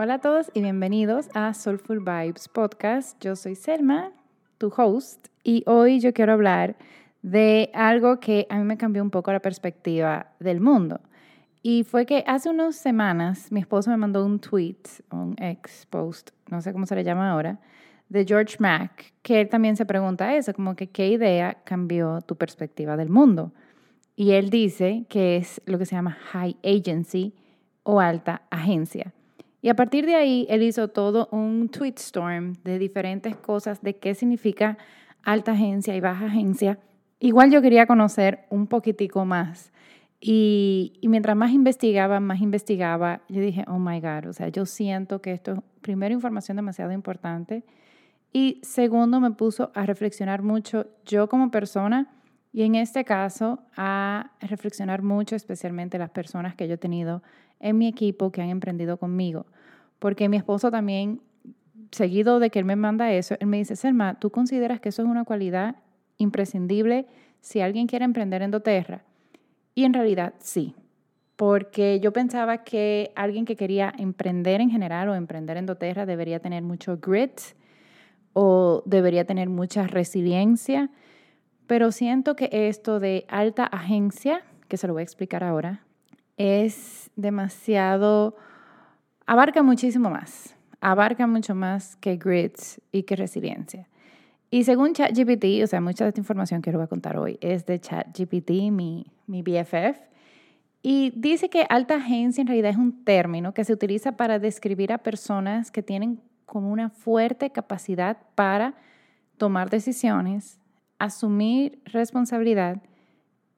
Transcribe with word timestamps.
Hola 0.00 0.14
a 0.14 0.18
todos 0.20 0.48
y 0.54 0.62
bienvenidos 0.62 1.28
a 1.34 1.52
Soulful 1.52 1.98
Vibes 1.98 2.46
Podcast. 2.46 3.20
Yo 3.20 3.34
soy 3.34 3.56
Selma, 3.56 4.12
tu 4.56 4.72
host, 4.76 5.26
y 5.42 5.64
hoy 5.66 5.98
yo 5.98 6.12
quiero 6.12 6.34
hablar 6.34 6.76
de 7.22 7.72
algo 7.74 8.20
que 8.20 8.46
a 8.48 8.58
mí 8.58 8.64
me 8.64 8.76
cambió 8.76 9.02
un 9.02 9.10
poco 9.10 9.32
la 9.32 9.40
perspectiva 9.40 10.28
del 10.38 10.60
mundo. 10.60 11.00
Y 11.62 11.82
fue 11.82 12.06
que 12.06 12.22
hace 12.28 12.48
unas 12.48 12.76
semanas 12.76 13.50
mi 13.50 13.58
esposo 13.58 13.90
me 13.90 13.96
mandó 13.96 14.24
un 14.24 14.38
tweet, 14.38 14.78
un 15.10 15.34
ex 15.36 15.84
post, 15.86 16.30
no 16.48 16.60
sé 16.60 16.72
cómo 16.72 16.86
se 16.86 16.94
le 16.94 17.02
llama 17.02 17.32
ahora, 17.32 17.58
de 18.08 18.24
George 18.24 18.54
Mack, 18.60 19.14
que 19.22 19.40
él 19.40 19.48
también 19.48 19.74
se 19.74 19.84
pregunta 19.84 20.36
eso, 20.36 20.54
como 20.54 20.76
que 20.76 20.90
qué 20.90 21.08
idea 21.08 21.58
cambió 21.64 22.20
tu 22.20 22.36
perspectiva 22.36 22.96
del 22.96 23.10
mundo. 23.10 23.52
Y 24.14 24.30
él 24.30 24.48
dice 24.48 25.06
que 25.08 25.38
es 25.38 25.60
lo 25.66 25.76
que 25.76 25.86
se 25.86 25.96
llama 25.96 26.16
high 26.30 26.56
agency 26.62 27.34
o 27.82 27.98
alta 27.98 28.42
agencia. 28.48 29.12
Y 29.60 29.70
a 29.70 29.76
partir 29.76 30.06
de 30.06 30.14
ahí, 30.14 30.46
él 30.48 30.62
hizo 30.62 30.88
todo 30.88 31.28
un 31.32 31.68
tweet 31.68 31.94
storm 31.96 32.54
de 32.64 32.78
diferentes 32.78 33.36
cosas 33.36 33.82
de 33.82 33.96
qué 33.96 34.14
significa 34.14 34.78
alta 35.22 35.52
agencia 35.52 35.96
y 35.96 36.00
baja 36.00 36.26
agencia. 36.26 36.78
Igual 37.18 37.50
yo 37.50 37.60
quería 37.60 37.86
conocer 37.86 38.46
un 38.50 38.68
poquitico 38.68 39.24
más. 39.24 39.72
Y, 40.20 40.98
mientras 41.02 41.36
más 41.36 41.52
investigaba, 41.52 42.20
más 42.20 42.40
investigaba, 42.40 43.22
yo 43.28 43.40
dije, 43.40 43.64
oh 43.68 43.78
my 43.78 44.00
God, 44.00 44.26
o 44.28 44.32
sea, 44.32 44.48
yo 44.48 44.66
siento 44.66 45.20
que 45.20 45.32
esto 45.32 45.52
es, 45.52 45.60
primero, 45.80 46.14
información 46.14 46.56
demasiado 46.56 46.92
importante. 46.92 47.64
Y 48.32 48.60
segundo, 48.62 49.20
me 49.20 49.30
puso 49.30 49.70
a 49.74 49.86
reflexionar 49.86 50.42
mucho 50.42 50.86
yo 51.04 51.28
como 51.28 51.50
persona 51.50 52.17
y 52.52 52.62
en 52.62 52.74
este 52.74 53.04
caso 53.04 53.60
a 53.76 54.32
reflexionar 54.40 55.02
mucho, 55.02 55.36
especialmente 55.36 55.98
las 55.98 56.10
personas 56.10 56.54
que 56.54 56.66
yo 56.66 56.74
he 56.74 56.78
tenido 56.78 57.22
en 57.60 57.78
mi 57.78 57.88
equipo 57.88 58.32
que 58.32 58.42
han 58.42 58.48
emprendido 58.48 58.96
conmigo. 58.96 59.46
Porque 59.98 60.28
mi 60.28 60.36
esposo 60.36 60.70
también, 60.70 61.20
seguido 61.90 62.38
de 62.38 62.50
que 62.50 62.58
él 62.58 62.64
me 62.64 62.76
manda 62.76 63.12
eso, 63.12 63.36
él 63.40 63.48
me 63.48 63.58
dice, 63.58 63.76
Selma, 63.76 64.18
¿tú 64.18 64.30
consideras 64.30 64.80
que 64.80 64.90
eso 64.90 65.02
es 65.02 65.08
una 65.08 65.24
cualidad 65.24 65.76
imprescindible 66.16 67.06
si 67.40 67.60
alguien 67.60 67.86
quiere 67.86 68.04
emprender 68.04 68.42
en 68.42 68.50
doTERRA? 68.50 69.04
Y 69.74 69.84
en 69.84 69.94
realidad 69.94 70.34
sí, 70.38 70.74
porque 71.36 72.00
yo 72.00 72.12
pensaba 72.12 72.64
que 72.64 73.12
alguien 73.14 73.44
que 73.44 73.56
quería 73.56 73.92
emprender 73.96 74.60
en 74.60 74.70
general 74.70 75.08
o 75.08 75.14
emprender 75.14 75.56
en 75.56 75.66
doTERRA 75.66 76.06
debería 76.06 76.40
tener 76.40 76.62
mucho 76.62 76.98
grit 76.98 77.40
o 78.32 78.82
debería 78.86 79.24
tener 79.24 79.48
mucha 79.48 79.86
resiliencia, 79.86 80.90
pero 81.68 81.92
siento 81.92 82.34
que 82.34 82.48
esto 82.50 82.98
de 82.98 83.26
alta 83.28 83.64
agencia, 83.64 84.42
que 84.66 84.76
se 84.76 84.88
lo 84.88 84.94
voy 84.94 85.02
a 85.02 85.04
explicar 85.04 85.44
ahora, 85.44 85.84
es 86.38 87.10
demasiado, 87.14 88.36
abarca 89.26 89.62
muchísimo 89.62 90.08
más, 90.08 90.56
abarca 90.80 91.26
mucho 91.26 91.54
más 91.54 91.94
que 91.96 92.16
grids 92.16 92.80
y 92.90 93.02
que 93.02 93.16
resiliencia. 93.16 93.86
Y 94.50 94.64
según 94.64 94.94
ChatGPT, 94.94 95.62
o 95.62 95.66
sea, 95.66 95.82
mucha 95.82 96.04
de 96.04 96.08
esta 96.08 96.20
información 96.20 96.62
que 96.62 96.70
les 96.70 96.78
voy 96.78 96.84
a 96.84 96.88
contar 96.88 97.18
hoy 97.18 97.38
es 97.42 97.66
de 97.66 97.78
ChatGPT, 97.78 98.50
mi, 98.72 99.12
mi 99.26 99.42
BFF, 99.42 100.00
y 100.80 101.12
dice 101.16 101.50
que 101.50 101.66
alta 101.68 101.96
agencia 101.96 102.40
en 102.40 102.46
realidad 102.46 102.70
es 102.70 102.78
un 102.78 103.04
término 103.04 103.52
que 103.52 103.64
se 103.64 103.74
utiliza 103.74 104.12
para 104.12 104.38
describir 104.38 104.90
a 104.90 104.98
personas 104.98 105.70
que 105.70 105.82
tienen 105.82 106.22
como 106.46 106.72
una 106.72 106.88
fuerte 106.88 107.50
capacidad 107.50 108.16
para 108.34 108.74
tomar 109.36 109.68
decisiones, 109.68 110.58
asumir 110.98 111.80
responsabilidad 111.84 112.82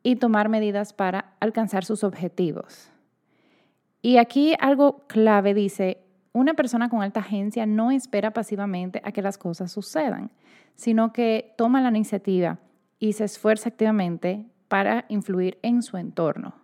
y 0.02 0.16
tomar 0.16 0.48
medidas 0.48 0.92
para 0.92 1.34
alcanzar 1.40 1.84
sus 1.84 2.04
objetivos. 2.04 2.90
Y 4.02 4.16
aquí 4.16 4.54
algo 4.60 5.06
clave 5.08 5.54
dice, 5.54 5.98
una 6.32 6.54
persona 6.54 6.88
con 6.88 7.02
alta 7.02 7.20
agencia 7.20 7.66
no 7.66 7.90
espera 7.90 8.32
pasivamente 8.32 9.02
a 9.04 9.12
que 9.12 9.22
las 9.22 9.36
cosas 9.36 9.72
sucedan, 9.72 10.30
sino 10.74 11.12
que 11.12 11.54
toma 11.58 11.80
la 11.80 11.88
iniciativa 11.88 12.58
y 12.98 13.12
se 13.14 13.24
esfuerza 13.24 13.68
activamente 13.68 14.46
para 14.68 15.04
influir 15.08 15.58
en 15.62 15.82
su 15.82 15.96
entorno. 15.96 16.59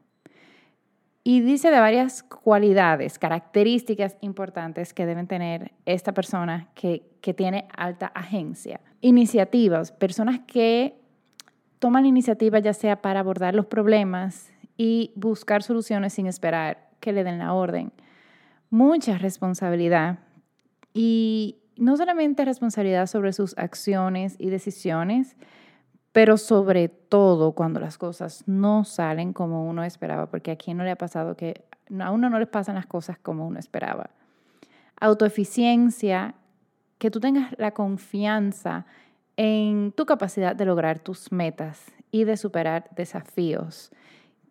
Y 1.29 1.41
dice 1.41 1.73
de 1.73 1.81
varias 1.81 2.23
cualidades, 2.23 3.19
características 3.19 4.17
importantes 4.21 4.95
que 4.95 5.07
deben 5.07 5.27
tener 5.27 5.73
esta 5.85 6.15
persona 6.15 6.69
que, 6.77 7.03
que 7.21 7.35
tiene 7.35 7.67
alta 7.77 8.07
agencia. 8.15 8.81
Iniciativas, 9.01 9.91
personas 9.91 10.39
que 10.47 10.95
toman 11.81 12.07
iniciativa 12.07 12.61
ya 12.61 12.73
sea 12.73 13.03
para 13.03 13.19
abordar 13.19 13.57
los 13.57 13.67
problemas 13.67 14.53
y 14.77 15.11
buscar 15.17 15.65
soluciones 15.65 16.13
sin 16.13 16.29
esperar 16.29 16.91
que 17.01 17.13
le 17.13 17.25
den 17.25 17.41
la 17.41 17.55
orden. 17.55 17.91
Mucha 18.71 19.19
responsabilidad 19.19 20.21
y 20.95 21.57
no 21.77 21.97
solamente 21.97 22.45
responsabilidad 22.45 23.09
sobre 23.09 23.33
sus 23.33 23.59
acciones 23.59 24.37
y 24.39 24.51
decisiones, 24.51 25.35
pero 26.17 26.39
sobre 26.39 26.89
todo 26.89 27.53
cuando 27.53 27.79
las 27.79 27.99
cosas 27.99 28.43
no 28.47 28.85
salen 28.85 29.35
como 29.35 29.69
uno 29.69 29.85
esperaba, 29.85 30.31
porque 30.31 30.51
a 30.51 30.57
quien 30.57 30.79
no 30.79 30.83
le 30.83 30.91
ha 30.91 30.97
pasado 30.97 31.37
que 31.37 31.67
a 32.01 32.11
uno 32.11 32.31
no 32.31 32.39
le 32.39 32.47
pasan 32.47 32.77
las 32.77 32.87
cosas 32.87 33.19
como 33.19 33.47
uno 33.47 33.59
esperaba. 33.59 34.09
Autoeficiencia, 34.99 36.35
que 36.97 37.11
tú 37.11 37.21
tengas 37.21 37.55
la 37.59 37.73
confianza 37.73 38.87
en 39.37 39.93
tu 39.93 40.07
capacidad 40.07 40.57
de 40.57 40.65
lograr 40.65 41.01
tus 41.01 41.33
metas 41.33 41.85
y 42.11 42.25
de 42.25 42.39
superar 42.39 42.89
desafíos. 42.97 43.93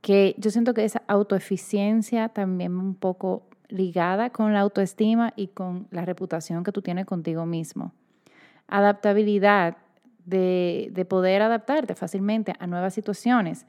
Que 0.01 0.35
yo 0.37 0.51
siento 0.51 0.75
que 0.75 0.85
esa 0.85 1.01
autoeficiencia 1.07 2.29
también 2.29 2.77
un 2.77 2.93
poco 2.93 3.41
ligada 3.69 4.29
con 4.29 4.53
la 4.53 4.59
autoestima 4.59 5.33
y 5.35 5.47
con 5.47 5.87
la 5.89 6.05
reputación 6.05 6.63
que 6.63 6.71
tú 6.71 6.83
tienes 6.83 7.07
contigo 7.07 7.47
mismo. 7.47 7.91
Adaptabilidad, 8.67 9.77
de, 10.25 10.89
de 10.91 11.05
poder 11.05 11.41
adaptarte 11.41 11.95
fácilmente 11.95 12.53
a 12.59 12.67
nuevas 12.67 12.93
situaciones. 12.93 13.65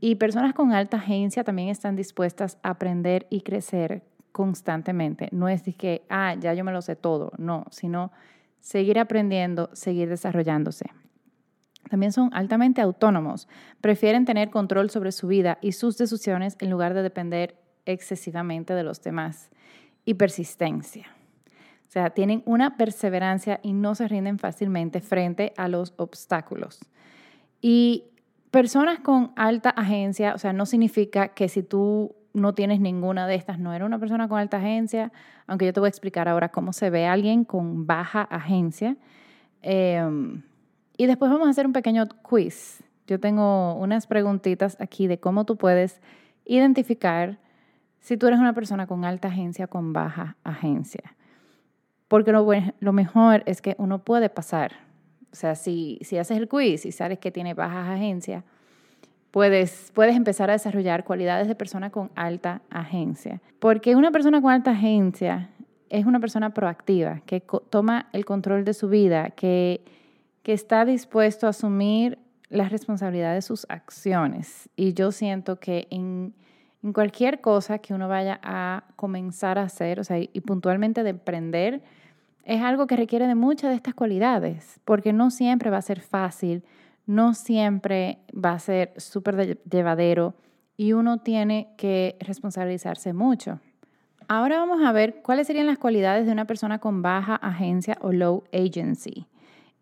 Y 0.00 0.16
personas 0.16 0.54
con 0.54 0.72
alta 0.72 0.96
agencia 0.96 1.44
también 1.44 1.68
están 1.68 1.94
dispuestas 1.94 2.58
a 2.62 2.70
aprender 2.70 3.26
y 3.30 3.42
crecer 3.42 4.02
constantemente. 4.32 5.28
No 5.30 5.48
es 5.48 5.64
de 5.64 5.74
que, 5.74 6.04
ah, 6.08 6.34
ya 6.34 6.54
yo 6.54 6.64
me 6.64 6.72
lo 6.72 6.82
sé 6.82 6.96
todo, 6.96 7.32
no, 7.38 7.66
sino 7.70 8.10
seguir 8.58 8.98
aprendiendo, 8.98 9.70
seguir 9.74 10.08
desarrollándose. 10.08 10.86
También 11.90 12.12
son 12.12 12.30
altamente 12.32 12.80
autónomos, 12.80 13.48
prefieren 13.80 14.24
tener 14.24 14.50
control 14.50 14.90
sobre 14.90 15.12
su 15.12 15.26
vida 15.26 15.58
y 15.60 15.72
sus 15.72 15.98
decisiones 15.98 16.56
en 16.60 16.70
lugar 16.70 16.94
de 16.94 17.02
depender 17.02 17.56
excesivamente 17.84 18.74
de 18.74 18.82
los 18.82 19.02
demás. 19.02 19.50
Y 20.04 20.14
persistencia. 20.14 21.06
O 21.92 21.98
sea, 22.00 22.08
tienen 22.08 22.42
una 22.46 22.78
perseverancia 22.78 23.60
y 23.62 23.74
no 23.74 23.94
se 23.94 24.08
rinden 24.08 24.38
fácilmente 24.38 25.02
frente 25.02 25.52
a 25.58 25.68
los 25.68 25.92
obstáculos. 25.98 26.80
Y 27.60 28.04
personas 28.50 29.00
con 29.00 29.32
alta 29.36 29.68
agencia, 29.68 30.34
o 30.34 30.38
sea, 30.38 30.54
no 30.54 30.64
significa 30.64 31.28
que 31.28 31.50
si 31.50 31.62
tú 31.62 32.14
no 32.32 32.54
tienes 32.54 32.80
ninguna 32.80 33.26
de 33.26 33.34
estas, 33.34 33.58
no 33.58 33.74
eres 33.74 33.84
una 33.84 33.98
persona 33.98 34.26
con 34.26 34.38
alta 34.38 34.56
agencia, 34.56 35.12
aunque 35.46 35.66
yo 35.66 35.74
te 35.74 35.80
voy 35.80 35.88
a 35.88 35.90
explicar 35.90 36.30
ahora 36.30 36.48
cómo 36.48 36.72
se 36.72 36.88
ve 36.88 37.04
alguien 37.04 37.44
con 37.44 37.86
baja 37.86 38.22
agencia. 38.22 38.96
Em, 39.60 40.44
y 40.96 41.04
después 41.04 41.30
vamos 41.30 41.46
a 41.46 41.50
hacer 41.50 41.66
un 41.66 41.74
pequeño 41.74 42.08
quiz. 42.22 42.82
Yo 43.06 43.20
tengo 43.20 43.74
unas 43.74 44.06
preguntitas 44.06 44.80
aquí 44.80 45.08
de 45.08 45.20
cómo 45.20 45.44
tú 45.44 45.58
puedes 45.58 46.00
identificar 46.46 47.38
si 48.00 48.16
tú 48.16 48.28
eres 48.28 48.40
una 48.40 48.54
persona 48.54 48.86
con 48.86 49.04
alta 49.04 49.28
agencia 49.28 49.66
o 49.66 49.68
con 49.68 49.92
baja 49.92 50.38
agencia. 50.42 51.16
Porque 52.12 52.30
lo, 52.30 52.46
lo 52.80 52.92
mejor 52.92 53.42
es 53.46 53.62
que 53.62 53.74
uno 53.78 54.00
puede 54.00 54.28
pasar. 54.28 54.72
O 55.32 55.34
sea, 55.34 55.54
si, 55.54 55.98
si 56.02 56.18
haces 56.18 56.36
el 56.36 56.46
quiz 56.46 56.84
y 56.84 56.92
sabes 56.92 57.18
que 57.18 57.30
tiene 57.30 57.54
baja 57.54 57.90
agencia, 57.90 58.44
puedes, 59.30 59.90
puedes 59.94 60.14
empezar 60.14 60.50
a 60.50 60.52
desarrollar 60.52 61.04
cualidades 61.04 61.48
de 61.48 61.54
persona 61.54 61.88
con 61.88 62.10
alta 62.14 62.60
agencia. 62.68 63.40
Porque 63.60 63.96
una 63.96 64.10
persona 64.10 64.42
con 64.42 64.52
alta 64.52 64.72
agencia 64.72 65.48
es 65.88 66.04
una 66.04 66.20
persona 66.20 66.52
proactiva, 66.52 67.22
que 67.24 67.42
toma 67.70 68.10
el 68.12 68.26
control 68.26 68.66
de 68.66 68.74
su 68.74 68.90
vida, 68.90 69.30
que, 69.30 69.82
que 70.42 70.52
está 70.52 70.84
dispuesto 70.84 71.46
a 71.46 71.50
asumir 71.50 72.18
la 72.50 72.68
responsabilidad 72.68 73.32
de 73.32 73.40
sus 73.40 73.64
acciones. 73.70 74.68
Y 74.76 74.92
yo 74.92 75.12
siento 75.12 75.58
que 75.58 75.88
en, 75.88 76.34
en 76.82 76.92
cualquier 76.92 77.40
cosa 77.40 77.78
que 77.78 77.94
uno 77.94 78.06
vaya 78.06 78.38
a 78.42 78.84
comenzar 78.96 79.58
a 79.58 79.62
hacer, 79.62 79.98
o 79.98 80.04
sea, 80.04 80.18
y 80.18 80.40
puntualmente 80.42 81.04
de 81.04 81.08
emprender, 81.08 81.82
es 82.44 82.62
algo 82.62 82.86
que 82.86 82.96
requiere 82.96 83.26
de 83.26 83.34
muchas 83.34 83.70
de 83.70 83.76
estas 83.76 83.94
cualidades, 83.94 84.80
porque 84.84 85.12
no 85.12 85.30
siempre 85.30 85.70
va 85.70 85.78
a 85.78 85.82
ser 85.82 86.00
fácil, 86.00 86.64
no 87.06 87.34
siempre 87.34 88.18
va 88.32 88.52
a 88.52 88.58
ser 88.58 88.92
súper 88.96 89.60
llevadero 89.68 90.34
y 90.76 90.92
uno 90.92 91.18
tiene 91.18 91.68
que 91.76 92.16
responsabilizarse 92.20 93.12
mucho. 93.12 93.60
Ahora 94.28 94.58
vamos 94.58 94.82
a 94.82 94.92
ver 94.92 95.22
cuáles 95.22 95.46
serían 95.46 95.66
las 95.66 95.78
cualidades 95.78 96.26
de 96.26 96.32
una 96.32 96.46
persona 96.46 96.78
con 96.78 97.02
baja 97.02 97.36
agencia 97.36 97.98
o 98.00 98.12
low 98.12 98.44
agency. 98.52 99.26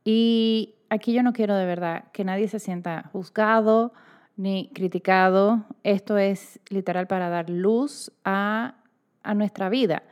Y 0.05 0.75
aquí 0.89 1.13
yo 1.13 1.23
no 1.23 1.33
quiero 1.33 1.55
de 1.55 1.67
verdad 1.67 2.05
que 2.13 2.25
nadie 2.25 2.49
se 2.49 2.59
sienta 2.59 3.09
juzgado 3.13 3.93
ni 4.37 4.71
criticado. 4.75 5.65
Esto 5.85 6.19
es 6.19 6.59
literal 6.69 7.07
para 7.07 7.29
dar 7.29 7.51
luz 7.51 8.11
a, 8.25 8.75
a 9.23 9.35
nuestra 9.35 9.69
vida. 9.69 10.03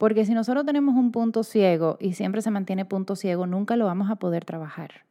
Porque 0.00 0.24
si 0.24 0.32
nosotros 0.32 0.64
tenemos 0.64 0.94
un 0.94 1.12
punto 1.12 1.44
ciego 1.44 1.98
y 2.00 2.14
siempre 2.14 2.40
se 2.40 2.50
mantiene 2.50 2.86
punto 2.86 3.16
ciego, 3.16 3.46
nunca 3.46 3.76
lo 3.76 3.84
vamos 3.84 4.10
a 4.10 4.16
poder 4.16 4.46
trabajar. 4.46 5.04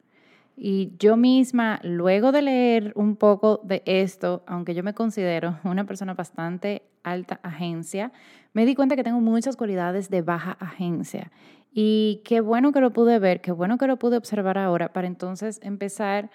Y 0.56 0.94
yo 0.98 1.16
misma, 1.16 1.78
luego 1.84 2.32
de 2.32 2.42
leer 2.42 2.92
un 2.96 3.14
poco 3.14 3.60
de 3.62 3.84
esto, 3.86 4.42
aunque 4.48 4.74
yo 4.74 4.82
me 4.82 4.92
considero 4.92 5.60
una 5.64 5.84
persona 5.84 6.14
bastante 6.14 6.82
alta 7.04 7.38
agencia, 7.44 8.10
me 8.52 8.66
di 8.66 8.74
cuenta 8.74 8.96
que 8.96 9.04
tengo 9.04 9.20
muchas 9.20 9.56
cualidades 9.56 10.10
de 10.10 10.22
baja 10.22 10.56
agencia. 10.58 11.30
Y 11.72 12.20
qué 12.24 12.40
bueno 12.40 12.72
que 12.72 12.80
lo 12.80 12.92
pude 12.92 13.20
ver, 13.20 13.40
qué 13.40 13.52
bueno 13.52 13.78
que 13.78 13.86
lo 13.86 13.96
pude 13.96 14.16
observar 14.16 14.58
ahora 14.58 14.92
para 14.92 15.06
entonces 15.06 15.60
empezar 15.62 16.30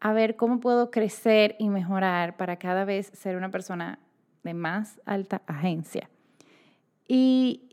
a 0.00 0.12
ver 0.12 0.36
cómo 0.36 0.60
puedo 0.60 0.90
crecer 0.90 1.56
y 1.58 1.70
mejorar 1.70 2.36
para 2.36 2.58
cada 2.58 2.84
vez 2.84 3.06
ser 3.14 3.38
una 3.38 3.50
persona 3.50 3.98
de 4.42 4.52
más 4.52 5.00
alta 5.06 5.40
agencia. 5.46 6.10
Y 7.08 7.70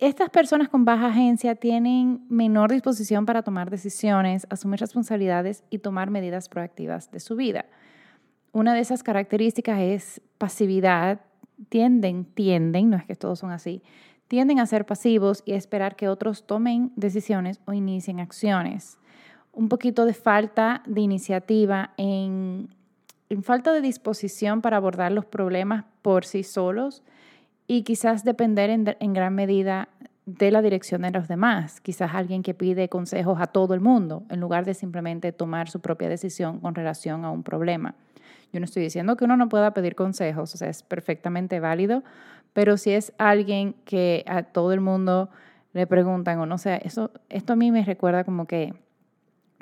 estas 0.00 0.30
personas 0.30 0.68
con 0.68 0.84
baja 0.84 1.06
agencia 1.06 1.56
tienen 1.56 2.24
menor 2.28 2.70
disposición 2.70 3.26
para 3.26 3.42
tomar 3.42 3.68
decisiones, 3.68 4.46
asumir 4.48 4.78
responsabilidades 4.78 5.64
y 5.70 5.78
tomar 5.78 6.10
medidas 6.10 6.48
proactivas 6.48 7.10
de 7.10 7.18
su 7.18 7.34
vida. 7.34 7.66
Una 8.52 8.74
de 8.74 8.80
esas 8.80 9.02
características 9.02 9.80
es 9.80 10.20
pasividad. 10.38 11.20
Tienden, 11.68 12.24
tienden, 12.24 12.90
no 12.90 12.96
es 12.96 13.04
que 13.06 13.16
todos 13.16 13.40
son 13.40 13.50
así, 13.50 13.82
tienden 14.28 14.60
a 14.60 14.66
ser 14.66 14.86
pasivos 14.86 15.42
y 15.44 15.52
a 15.52 15.56
esperar 15.56 15.96
que 15.96 16.08
otros 16.08 16.46
tomen 16.46 16.92
decisiones 16.94 17.60
o 17.64 17.72
inicien 17.72 18.20
acciones. 18.20 18.98
Un 19.52 19.68
poquito 19.68 20.04
de 20.04 20.14
falta 20.14 20.84
de 20.86 21.00
iniciativa 21.00 21.90
en, 21.96 22.68
en 23.28 23.42
falta 23.42 23.72
de 23.72 23.80
disposición 23.80 24.62
para 24.62 24.76
abordar 24.76 25.10
los 25.10 25.24
problemas 25.24 25.86
por 26.02 26.24
sí 26.24 26.44
solos 26.44 27.02
y 27.70 27.82
quizás 27.82 28.24
depender 28.24 28.70
en, 28.70 29.12
gran 29.12 29.34
medida 29.34 29.90
de 30.24 30.50
la 30.50 30.62
dirección 30.62 31.02
de 31.02 31.10
los 31.10 31.28
demás. 31.28 31.82
Quizás 31.82 32.14
alguien 32.14 32.42
que 32.42 32.54
pide 32.54 32.88
consejos 32.88 33.38
a 33.40 33.46
todo 33.46 33.74
el 33.74 33.80
mundo 33.80 34.24
en 34.30 34.40
lugar 34.40 34.64
de 34.64 34.72
simplemente 34.72 35.32
tomar 35.32 35.68
su 35.68 35.80
propia 35.80 36.08
decisión 36.08 36.60
con 36.60 36.74
relación 36.74 37.26
a 37.26 37.30
un 37.30 37.42
problema. 37.42 37.94
Yo 38.54 38.58
no 38.58 38.64
estoy 38.64 38.82
diciendo 38.82 39.16
que 39.16 39.26
uno 39.26 39.36
no 39.36 39.50
pueda 39.50 39.74
pedir 39.74 39.94
consejos, 39.94 40.54
o 40.54 40.56
sea, 40.56 40.70
es 40.70 40.82
perfectamente 40.82 41.60
válido, 41.60 42.02
pero 42.54 42.78
si 42.78 42.92
es 42.92 43.12
alguien 43.18 43.74
que 43.84 44.24
a 44.26 44.44
todo 44.44 44.72
el 44.72 44.80
mundo 44.80 45.28
le 45.74 45.86
preguntan 45.86 46.38
o 46.38 46.46
no 46.46 46.56
sé, 46.56 46.80
eso, 46.84 47.10
esto 47.28 47.52
a 47.52 47.56
mí 47.56 47.70
me 47.70 47.84
recuerda 47.84 48.24
como 48.24 48.46
que 48.46 48.72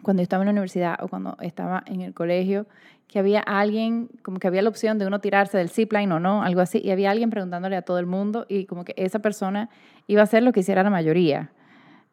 cuando 0.06 0.22
estaba 0.22 0.44
en 0.44 0.46
la 0.46 0.52
universidad 0.52 1.02
o 1.02 1.08
cuando 1.08 1.36
estaba 1.40 1.82
en 1.84 2.00
el 2.00 2.14
colegio, 2.14 2.68
que 3.08 3.18
había 3.18 3.40
alguien, 3.40 4.08
como 4.22 4.38
que 4.38 4.46
había 4.46 4.62
la 4.62 4.68
opción 4.68 5.00
de 5.00 5.06
uno 5.08 5.20
tirarse 5.20 5.58
del 5.58 5.68
zipline 5.68 6.12
o 6.12 6.20
no, 6.20 6.44
algo 6.44 6.60
así, 6.60 6.78
y 6.78 6.92
había 6.92 7.10
alguien 7.10 7.28
preguntándole 7.28 7.74
a 7.74 7.82
todo 7.82 7.98
el 7.98 8.06
mundo 8.06 8.46
y 8.48 8.66
como 8.66 8.84
que 8.84 8.94
esa 8.96 9.18
persona 9.18 9.68
iba 10.06 10.20
a 10.20 10.22
hacer 10.22 10.44
lo 10.44 10.52
que 10.52 10.60
hiciera 10.60 10.84
la 10.84 10.90
mayoría, 10.90 11.50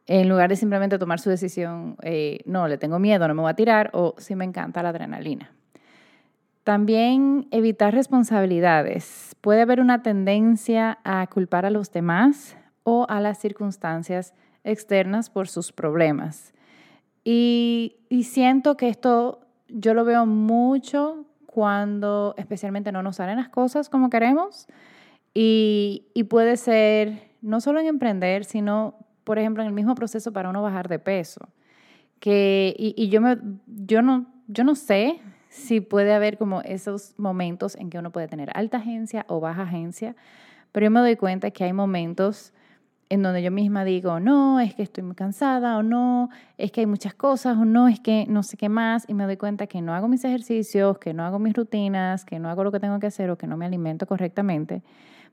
en 0.07 0.27
lugar 0.27 0.49
de 0.49 0.55
simplemente 0.55 0.97
tomar 0.97 1.19
su 1.19 1.29
decisión, 1.29 1.95
eh, 2.01 2.39
no, 2.45 2.67
le 2.67 2.79
tengo 2.79 2.97
miedo, 2.97 3.27
no 3.27 3.35
me 3.35 3.43
voy 3.43 3.51
a 3.51 3.53
tirar, 3.53 3.91
o 3.93 4.15
sí 4.17 4.33
me 4.35 4.43
encanta 4.43 4.81
la 4.81 4.89
adrenalina. 4.89 5.51
También 6.63 7.47
evitar 7.51 7.93
responsabilidades. 7.93 9.35
Puede 9.39 9.61
haber 9.61 9.79
una 9.79 10.01
tendencia 10.01 10.97
a 11.03 11.27
culpar 11.27 11.67
a 11.67 11.69
los 11.69 11.91
demás 11.91 12.57
o 12.81 13.05
a 13.07 13.21
las 13.21 13.37
circunstancias 13.37 14.33
externas 14.63 15.29
por 15.29 15.47
sus 15.47 15.71
problemas. 15.71 16.53
Y, 17.23 17.95
siento 18.23 18.77
que 18.77 18.89
esto 18.89 19.41
yo 19.67 19.93
lo 19.93 20.05
veo 20.05 20.25
mucho 20.25 21.25
cuando 21.45 22.35
especialmente 22.37 22.91
no 22.91 23.03
nos 23.03 23.17
salen 23.17 23.37
las 23.37 23.49
cosas 23.49 23.89
como 23.89 24.09
queremos 24.09 24.67
y, 25.33 26.05
puede 26.29 26.57
ser 26.57 27.31
no 27.41 27.59
solo 27.59 27.79
en 27.79 27.87
emprender, 27.87 28.45
sino, 28.45 28.95
por 29.23 29.39
ejemplo, 29.39 29.63
en 29.63 29.67
el 29.67 29.73
mismo 29.73 29.95
proceso 29.95 30.31
para 30.31 30.49
uno 30.49 30.61
bajar 30.61 30.87
de 30.87 30.99
peso. 30.99 31.49
Que, 32.19 32.73
y, 32.77 33.09
yo, 33.09 33.19
me, 33.19 33.37
yo, 33.67 34.01
no, 34.01 34.25
yo 34.47 34.63
no 34.63 34.75
sé 34.75 35.19
si 35.49 35.81
puede 35.81 36.13
haber 36.13 36.37
como 36.37 36.61
esos 36.61 37.13
momentos 37.17 37.75
en 37.75 37.89
que 37.89 37.99
uno 37.99 38.11
puede 38.11 38.27
tener 38.27 38.49
alta 38.55 38.77
agencia 38.77 39.25
o 39.27 39.39
baja 39.39 39.63
agencia, 39.63 40.15
pero 40.71 40.85
yo 40.85 40.91
me 40.91 41.01
doy 41.01 41.15
cuenta 41.15 41.51
que 41.51 41.63
hay 41.63 41.73
momentos 41.73 42.53
en 43.13 43.21
donde 43.21 43.43
yo 43.43 43.51
misma 43.51 43.85
digo, 43.85 44.19
no, 44.19 44.59
es 44.59 44.73
que 44.73 44.81
estoy 44.81 45.03
muy 45.03 45.13
cansada 45.13 45.77
o 45.77 45.83
no, 45.83 46.31
es 46.57 46.71
que 46.71 46.81
hay 46.81 46.87
muchas 46.87 47.13
cosas 47.13 47.55
o 47.57 47.63
no, 47.63 47.87
es 47.87 47.99
que 47.99 48.25
no 48.27 48.41
sé 48.41 48.57
qué 48.57 48.69
más 48.69 49.05
y 49.07 49.13
me 49.13 49.25
doy 49.25 49.37
cuenta 49.37 49.67
que 49.67 49.83
no 49.83 49.93
hago 49.93 50.07
mis 50.07 50.25
ejercicios, 50.25 50.97
que 50.97 51.13
no 51.13 51.23
hago 51.23 51.37
mis 51.37 51.53
rutinas, 51.53 52.25
que 52.25 52.39
no 52.39 52.49
hago 52.49 52.63
lo 52.63 52.71
que 52.71 52.79
tengo 52.79 52.99
que 52.99 53.05
hacer 53.05 53.29
o 53.29 53.37
que 53.37 53.45
no 53.45 53.55
me 53.55 53.67
alimento 53.67 54.07
correctamente. 54.07 54.81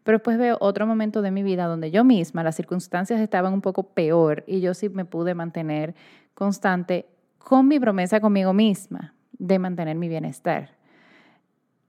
Pero 0.03 0.19
después 0.19 0.37
veo 0.37 0.59
otro 0.61 0.87
momento 0.87 1.23
de 1.23 1.31
mi 1.31 1.43
vida 1.43 1.65
donde 1.65 1.91
yo 1.91 2.05
misma, 2.05 2.43
las 2.43 2.55
circunstancias 2.55 3.19
estaban 3.19 3.55
un 3.55 3.63
poco 3.63 3.83
peor 3.83 4.45
y 4.47 4.61
yo 4.61 4.75
sí 4.75 4.91
me 4.91 5.07
pude 5.07 5.35
mantener 5.35 5.95
constante 6.35 7.07
con 7.39 7.67
mi 7.67 7.81
promesa 7.81 8.21
conmigo 8.21 8.53
misma 8.53 9.15
de 9.39 9.59
mantener 9.59 9.97
mi 9.97 10.11
bienestar. 10.11 10.77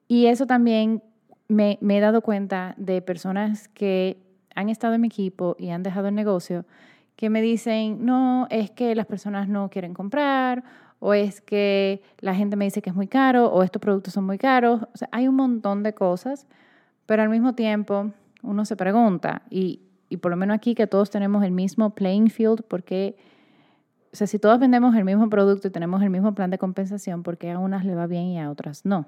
Y 0.08 0.28
eso 0.28 0.48
también 0.48 1.04
me, 1.50 1.78
me 1.82 1.98
he 1.98 2.00
dado 2.00 2.22
cuenta 2.22 2.76
de 2.78 3.02
personas 3.02 3.68
que 3.68 4.31
han 4.56 4.69
estado 4.69 4.94
en 4.94 5.01
mi 5.01 5.07
equipo 5.07 5.56
y 5.59 5.69
han 5.69 5.83
dejado 5.83 6.07
el 6.07 6.15
negocio, 6.15 6.65
que 7.15 7.30
me 7.30 7.42
dicen, 7.42 8.06
no, 8.06 8.48
es 8.50 8.71
que 8.71 8.95
las 8.95 9.06
personas 9.06 9.48
no 9.48 9.69
quieren 9.69 9.94
comprar, 9.94 10.63
o 11.00 11.13
es 11.13 11.42
que 11.42 12.01
la 12.19 12.36
gente 12.36 12.56
me 12.56 12.65
dice 12.65 12.81
que 12.81 12.89
es 12.89 12.95
muy 12.95 13.07
caro, 13.07 13.48
o 13.48 13.63
estos 13.63 13.81
productos 13.81 14.13
son 14.13 14.25
muy 14.25 14.38
caros. 14.38 14.81
O 14.94 14.98
sea, 14.98 15.09
hay 15.12 15.27
un 15.27 15.36
montón 15.36 15.83
de 15.83 15.94
cosas, 15.94 16.48
pero 17.06 17.24
al 17.24 17.30
mismo 17.30 17.53
tiempo 17.53 18.12
uno 18.44 18.65
se 18.65 18.75
pregunta, 18.75 19.44
y, 19.50 19.81
y 20.09 20.18
por 20.18 20.31
lo 20.31 20.38
menos 20.38 20.56
aquí 20.56 20.75
que 20.75 20.88
todos 20.88 21.09
tenemos 21.09 21.44
el 21.44 21.51
mismo 21.51 21.92
playing 21.92 22.30
field, 22.30 22.63
porque, 22.68 23.18
o 24.13 24.15
sea, 24.15 24.27
si 24.27 24.39
todos 24.39 24.59
vendemos 24.59 24.95
el 24.95 25.06
mismo 25.06 25.30
producto 25.30 25.68
y 25.68 25.71
tenemos 25.71 26.01
el 26.01 26.09
mismo 26.09 26.33
plan 26.33 26.50
de 26.50 26.57
compensación, 26.57 27.24
¿por 27.24 27.38
qué 27.38 27.51
a 27.51 27.59
unas 27.59 27.86
le 27.86 27.95
va 27.95 28.07
bien 28.07 28.25
y 28.25 28.39
a 28.39 28.50
otras 28.50 28.86
no? 28.86 29.06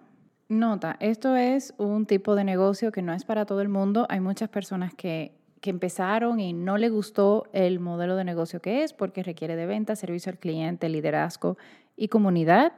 Nota, 0.49 0.97
esto 0.99 1.35
es 1.35 1.73
un 1.77 2.05
tipo 2.05 2.35
de 2.35 2.43
negocio 2.43 2.91
que 2.91 3.01
no 3.01 3.13
es 3.13 3.23
para 3.23 3.45
todo 3.45 3.61
el 3.61 3.69
mundo. 3.69 4.05
Hay 4.09 4.19
muchas 4.19 4.49
personas 4.49 4.93
que, 4.93 5.33
que 5.61 5.69
empezaron 5.69 6.39
y 6.39 6.53
no 6.53 6.77
le 6.77 6.89
gustó 6.89 7.45
el 7.53 7.79
modelo 7.79 8.15
de 8.15 8.25
negocio 8.25 8.61
que 8.61 8.83
es 8.83 8.93
porque 8.93 9.23
requiere 9.23 9.55
de 9.55 9.65
venta, 9.65 9.95
servicio 9.95 10.31
al 10.31 10.37
cliente, 10.37 10.89
liderazgo 10.89 11.57
y 11.95 12.09
comunidad. 12.09 12.73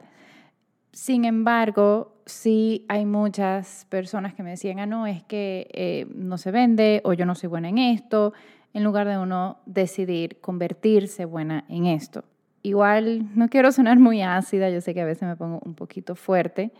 Sin 0.92 1.24
embargo, 1.24 2.14
sí 2.26 2.86
hay 2.88 3.04
muchas 3.04 3.86
personas 3.90 4.34
que 4.34 4.42
me 4.42 4.50
decían, 4.50 4.78
ah, 4.78 4.86
no, 4.86 5.06
es 5.06 5.24
que 5.24 5.68
eh, 5.72 6.06
no 6.14 6.38
se 6.38 6.50
vende 6.52 7.00
o 7.04 7.12
yo 7.12 7.26
no 7.26 7.34
soy 7.34 7.48
buena 7.48 7.68
en 7.68 7.78
esto, 7.78 8.32
en 8.72 8.84
lugar 8.84 9.08
de 9.08 9.18
uno 9.18 9.58
decidir 9.66 10.40
convertirse 10.40 11.24
buena 11.24 11.64
en 11.68 11.86
esto. 11.86 12.24
Igual, 12.62 13.36
no 13.36 13.48
quiero 13.48 13.72
sonar 13.72 13.98
muy 13.98 14.22
ácida, 14.22 14.70
yo 14.70 14.80
sé 14.80 14.94
que 14.94 15.00
a 15.00 15.04
veces 15.04 15.28
me 15.28 15.36
pongo 15.36 15.60
un 15.64 15.74
poquito 15.74 16.14
fuerte, 16.14 16.72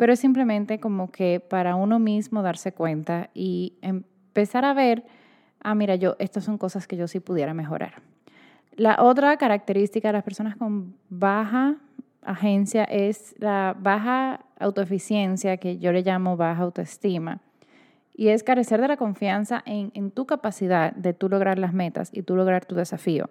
pero 0.00 0.14
es 0.14 0.20
simplemente 0.20 0.80
como 0.80 1.10
que 1.10 1.40
para 1.40 1.74
uno 1.74 1.98
mismo 1.98 2.40
darse 2.40 2.72
cuenta 2.72 3.28
y 3.34 3.74
empezar 3.82 4.64
a 4.64 4.72
ver, 4.72 5.04
ah, 5.62 5.74
mira, 5.74 5.94
yo, 5.94 6.16
estas 6.18 6.42
son 6.42 6.56
cosas 6.56 6.86
que 6.86 6.96
yo 6.96 7.06
sí 7.06 7.20
pudiera 7.20 7.52
mejorar. 7.52 8.00
La 8.76 9.02
otra 9.02 9.36
característica 9.36 10.08
de 10.08 10.14
las 10.14 10.22
personas 10.24 10.56
con 10.56 10.94
baja 11.10 11.76
agencia 12.22 12.84
es 12.84 13.34
la 13.40 13.76
baja 13.78 14.40
autoeficiencia, 14.58 15.58
que 15.58 15.76
yo 15.76 15.92
le 15.92 16.00
llamo 16.00 16.34
baja 16.34 16.62
autoestima. 16.62 17.42
Y 18.14 18.28
es 18.28 18.42
carecer 18.42 18.80
de 18.80 18.88
la 18.88 18.96
confianza 18.96 19.62
en, 19.66 19.92
en 19.92 20.12
tu 20.12 20.24
capacidad 20.24 20.94
de 20.94 21.12
tú 21.12 21.28
lograr 21.28 21.58
las 21.58 21.74
metas 21.74 22.08
y 22.10 22.22
tú 22.22 22.36
lograr 22.36 22.64
tu 22.64 22.74
desafío. 22.74 23.28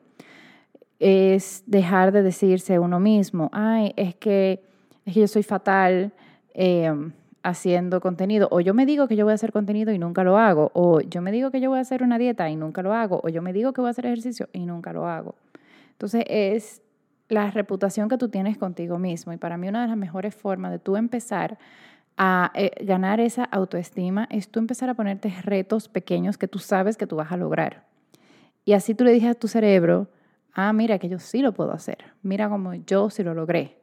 Es 1.00 1.64
dejar 1.66 2.12
de 2.12 2.22
decirse 2.22 2.78
uno 2.78 3.00
mismo, 3.00 3.50
ay, 3.54 3.92
es 3.96 4.14
que, 4.14 4.64
es 5.08 5.16
que 5.16 5.22
yo 5.22 5.28
soy 5.28 5.42
fatal, 5.42 6.14
Em, 6.54 7.12
haciendo 7.44 8.02
contenido. 8.02 8.48
O 8.52 8.60
yo 8.60 8.74
me 8.74 8.86
digo 8.86 9.08
que 9.08 9.16
yo 9.16 9.26
voy 9.26 9.32
a 9.32 9.36
hacer 9.36 9.52
contenido 9.52 9.92
y 9.92 10.00
nunca 10.00 10.24
lo 10.24 10.38
hago. 10.38 10.72
O 10.74 11.02
yo 11.02 11.22
me 11.22 11.32
digo 11.32 11.52
que 11.52 11.62
yo 11.62 11.70
voy 11.70 11.80
a 11.80 11.82
hacer 11.82 12.04
una 12.04 12.18
dieta 12.18 12.50
y 12.50 12.56
nunca 12.56 12.82
lo 12.82 12.94
hago. 12.94 13.22
O 13.24 13.30
yo 13.30 13.42
me 13.42 13.54
digo 13.54 13.74
que 13.74 13.82
voy 13.82 13.88
a 13.88 13.92
hacer 13.92 14.06
ejercicio 14.06 14.50
y 14.54 14.66
nunca 14.66 14.94
lo 14.94 15.08
hago. 15.08 15.36
Entonces 15.92 16.24
es 16.28 16.82
la 17.30 17.52
reputación 17.52 18.10
que 18.10 18.18
tú 18.18 18.30
tienes 18.30 18.58
contigo 18.58 18.98
mismo. 19.00 19.34
Y 19.34 19.38
para 19.38 19.58
mí 19.58 19.68
una 19.68 19.82
de 19.82 19.88
las 19.88 19.98
mejores 19.98 20.36
formas 20.36 20.72
de 20.72 20.80
tú 20.80 20.96
empezar 20.96 21.58
a 22.18 22.52
eh, 22.56 22.72
ganar 22.84 23.20
esa 23.20 23.46
autoestima 23.46 24.28
es 24.30 24.50
tú 24.50 24.60
empezar 24.60 24.90
a 24.90 24.94
ponerte 24.94 25.34
retos 25.42 25.88
pequeños 25.88 26.38
que 26.38 26.50
tú 26.50 26.60
sabes 26.60 26.98
que 26.98 27.08
tú 27.08 27.16
vas 27.16 27.32
a 27.32 27.38
lograr. 27.38 27.86
Y 28.66 28.74
así 28.74 28.94
tú 28.94 29.04
le 29.06 29.14
dices 29.14 29.30
a 29.30 29.36
tu 29.36 29.48
cerebro, 29.48 30.10
ah, 30.54 30.74
mira 30.74 31.00
que 31.00 31.08
yo 31.08 31.20
sí 31.20 31.42
lo 31.42 31.54
puedo 31.54 31.72
hacer. 31.72 31.98
Mira 32.22 32.50
cómo 32.50 32.74
yo 32.74 33.10
sí 33.10 33.24
lo 33.24 33.34
logré 33.34 33.79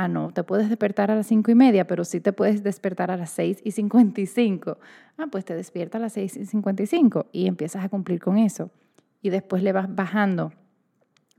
ah, 0.00 0.08
no, 0.08 0.30
te 0.32 0.44
puedes 0.44 0.68
despertar 0.68 1.10
a 1.10 1.16
las 1.16 1.26
cinco 1.26 1.50
y 1.50 1.54
media, 1.54 1.86
pero 1.86 2.04
sí 2.04 2.20
te 2.20 2.32
puedes 2.32 2.62
despertar 2.62 3.10
a 3.10 3.16
las 3.16 3.30
seis 3.30 3.60
y 3.64 3.72
cincuenta 3.72 4.20
y 4.20 4.26
cinco. 4.26 4.78
Ah, 5.16 5.26
pues 5.30 5.44
te 5.44 5.54
despierta 5.54 5.98
a 5.98 6.00
las 6.00 6.12
seis 6.12 6.36
y 6.36 6.46
cincuenta 6.46 6.82
y 6.82 6.86
cinco 6.86 7.26
y 7.32 7.48
empiezas 7.48 7.84
a 7.84 7.88
cumplir 7.88 8.20
con 8.20 8.38
eso. 8.38 8.70
Y 9.22 9.30
después 9.30 9.62
le 9.62 9.72
vas 9.72 9.92
bajando 9.92 10.52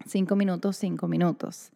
cinco 0.05 0.35
minutos, 0.35 0.75
cinco 0.75 1.07
minutos. 1.07 1.71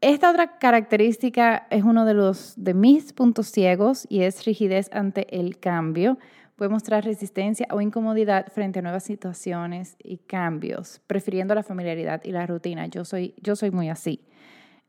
Esta 0.00 0.30
otra 0.30 0.58
característica 0.58 1.66
es 1.70 1.84
uno 1.84 2.04
de 2.04 2.14
los 2.14 2.54
de 2.56 2.74
mis 2.74 3.12
puntos 3.12 3.46
ciegos 3.46 4.06
y 4.10 4.22
es 4.22 4.44
rigidez 4.44 4.90
ante 4.92 5.26
el 5.38 5.58
cambio. 5.58 6.18
puede 6.56 6.70
mostrar 6.70 7.04
resistencia 7.04 7.66
o 7.70 7.80
incomodidad 7.80 8.46
frente 8.52 8.78
a 8.78 8.82
nuevas 8.82 9.04
situaciones 9.04 9.96
y 10.02 10.18
cambios, 10.18 11.00
prefiriendo 11.06 11.54
la 11.54 11.62
familiaridad 11.62 12.22
y 12.24 12.30
la 12.30 12.46
rutina. 12.46 12.86
Yo 12.86 13.04
soy, 13.04 13.34
yo 13.42 13.56
soy 13.56 13.70
muy 13.70 13.88
así. 13.88 14.20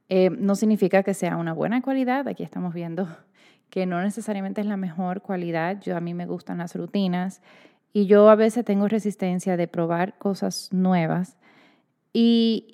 Eh, 0.10 0.30
no 0.30 0.56
significa 0.56 1.04
que 1.04 1.14
sea 1.14 1.38
una 1.38 1.54
buena 1.54 1.82
cualidad, 1.82 2.28
aquí 2.28 2.44
estamos 2.44 2.74
viendo 2.74 3.08
que 3.70 3.86
no 3.86 4.02
necesariamente 4.02 4.62
es 4.62 4.68
la 4.68 4.78
mejor 4.78 5.22
cualidad. 5.22 5.80
Yo 5.82 5.98
a 5.98 6.02
mí 6.02 6.14
me 6.14 6.26
gustan 6.26 6.60
las 6.60 6.76
rutinas 6.76 7.42
y 7.92 8.06
yo 8.06 8.30
a 8.30 8.36
veces 8.36 8.66
tengo 8.66 8.88
resistencia 8.88 9.58
de 9.58 9.68
probar 9.68 10.18
cosas 10.18 10.70
nuevas 10.72 11.38
y, 12.14 12.72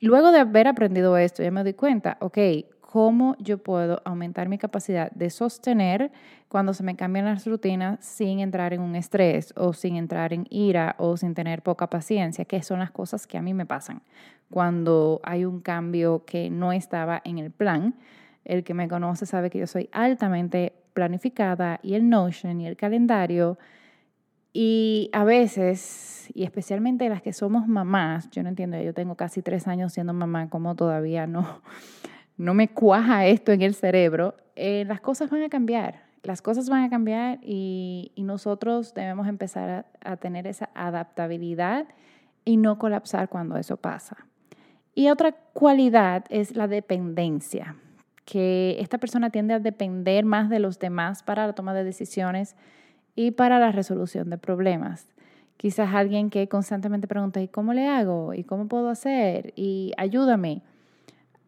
luego 0.00 0.30
de 0.30 0.40
haber 0.40 0.68
aprendido 0.68 1.16
esto 1.16 1.42
ya 1.42 1.50
me 1.50 1.62
doy 1.62 1.72
cuenta, 1.72 2.18
ok, 2.20 2.38
cómo 2.80 3.34
yo 3.38 3.58
puedo 3.58 4.02
aumentar 4.04 4.48
mi 4.48 4.58
capacidad 4.58 5.10
de 5.12 5.30
sostener 5.30 6.12
cuando 6.48 6.74
se 6.74 6.82
me 6.82 6.94
cambian 6.94 7.24
las 7.24 7.46
rutinas 7.46 8.04
sin 8.04 8.40
entrar 8.40 8.74
en 8.74 8.82
un 8.82 8.94
estrés 8.94 9.52
o 9.56 9.72
sin 9.72 9.96
entrar 9.96 10.32
en 10.32 10.46
ira 10.50 10.94
o 10.98 11.16
sin 11.16 11.34
tener 11.34 11.62
poca 11.62 11.88
paciencia, 11.88 12.44
que 12.44 12.62
son 12.62 12.78
las 12.78 12.90
cosas 12.90 13.26
que 13.26 13.38
a 13.38 13.42
mí 13.42 13.54
me 13.54 13.66
pasan 13.66 14.02
cuando 14.50 15.20
hay 15.22 15.44
un 15.44 15.60
cambio 15.60 16.24
que 16.24 16.50
no 16.50 16.72
estaba 16.72 17.20
en 17.24 17.38
el 17.38 17.50
plan. 17.50 17.94
El 18.44 18.64
que 18.64 18.74
me 18.74 18.88
conoce 18.88 19.26
sabe 19.26 19.50
que 19.50 19.58
yo 19.58 19.66
soy 19.66 19.88
altamente 19.92 20.72
planificada 20.92 21.80
y 21.82 21.94
el 21.94 22.08
Notion 22.08 22.60
y 22.60 22.66
el 22.66 22.76
calendario. 22.76 23.58
Y 24.52 25.10
a 25.12 25.24
veces, 25.24 26.30
y 26.32 26.44
especialmente 26.44 27.08
las 27.10 27.20
que 27.20 27.34
somos 27.34 27.68
mamás, 27.68 28.30
yo 28.30 28.42
no 28.42 28.48
entiendo, 28.48 28.80
yo 28.80 28.94
tengo 28.94 29.14
casi 29.14 29.42
tres 29.42 29.68
años 29.68 29.92
siendo 29.92 30.14
mamá, 30.14 30.48
como 30.48 30.74
todavía 30.74 31.26
no, 31.26 31.60
no 32.38 32.54
me 32.54 32.68
cuaja 32.68 33.26
esto 33.26 33.52
en 33.52 33.60
el 33.60 33.74
cerebro, 33.74 34.34
eh, 34.54 34.84
las 34.86 35.00
cosas 35.02 35.28
van 35.30 35.42
a 35.42 35.48
cambiar. 35.48 36.06
Las 36.22 36.42
cosas 36.42 36.68
van 36.68 36.82
a 36.82 36.90
cambiar 36.90 37.38
y, 37.42 38.12
nosotros 38.16 38.94
debemos 38.94 39.28
empezar 39.28 39.86
a, 40.00 40.16
tener 40.16 40.46
esa 40.46 40.70
adaptabilidad 40.74 41.86
y 42.44 42.56
no 42.56 42.78
colapsar 42.78 43.28
cuando 43.28 43.56
eso 43.56 43.76
pasa. 43.76 44.25
Y 44.96 45.10
otra 45.10 45.30
cualidad 45.52 46.24
es 46.28 46.56
la 46.56 46.66
dependencia, 46.66 47.76
que 48.24 48.78
esta 48.80 48.98
persona 48.98 49.30
tiende 49.30 49.54
a 49.54 49.60
depender 49.60 50.24
más 50.24 50.50
de 50.50 50.58
los 50.58 50.80
demás 50.80 51.22
para 51.22 51.46
la 51.46 51.52
toma 51.52 51.72
de 51.72 51.84
decisiones 51.84 52.56
y 53.14 53.30
para 53.30 53.60
la 53.60 53.70
resolución 53.70 54.28
de 54.28 54.38
problemas. 54.38 55.06
Quizás 55.56 55.94
alguien 55.94 56.30
que 56.30 56.48
constantemente 56.48 57.06
pregunta, 57.06 57.40
¿y 57.40 57.46
cómo 57.46 57.72
le 57.72 57.86
hago? 57.86 58.34
¿Y 58.34 58.42
cómo 58.42 58.66
puedo 58.66 58.88
hacer? 58.88 59.52
¿Y 59.54 59.92
ayúdame? 59.96 60.62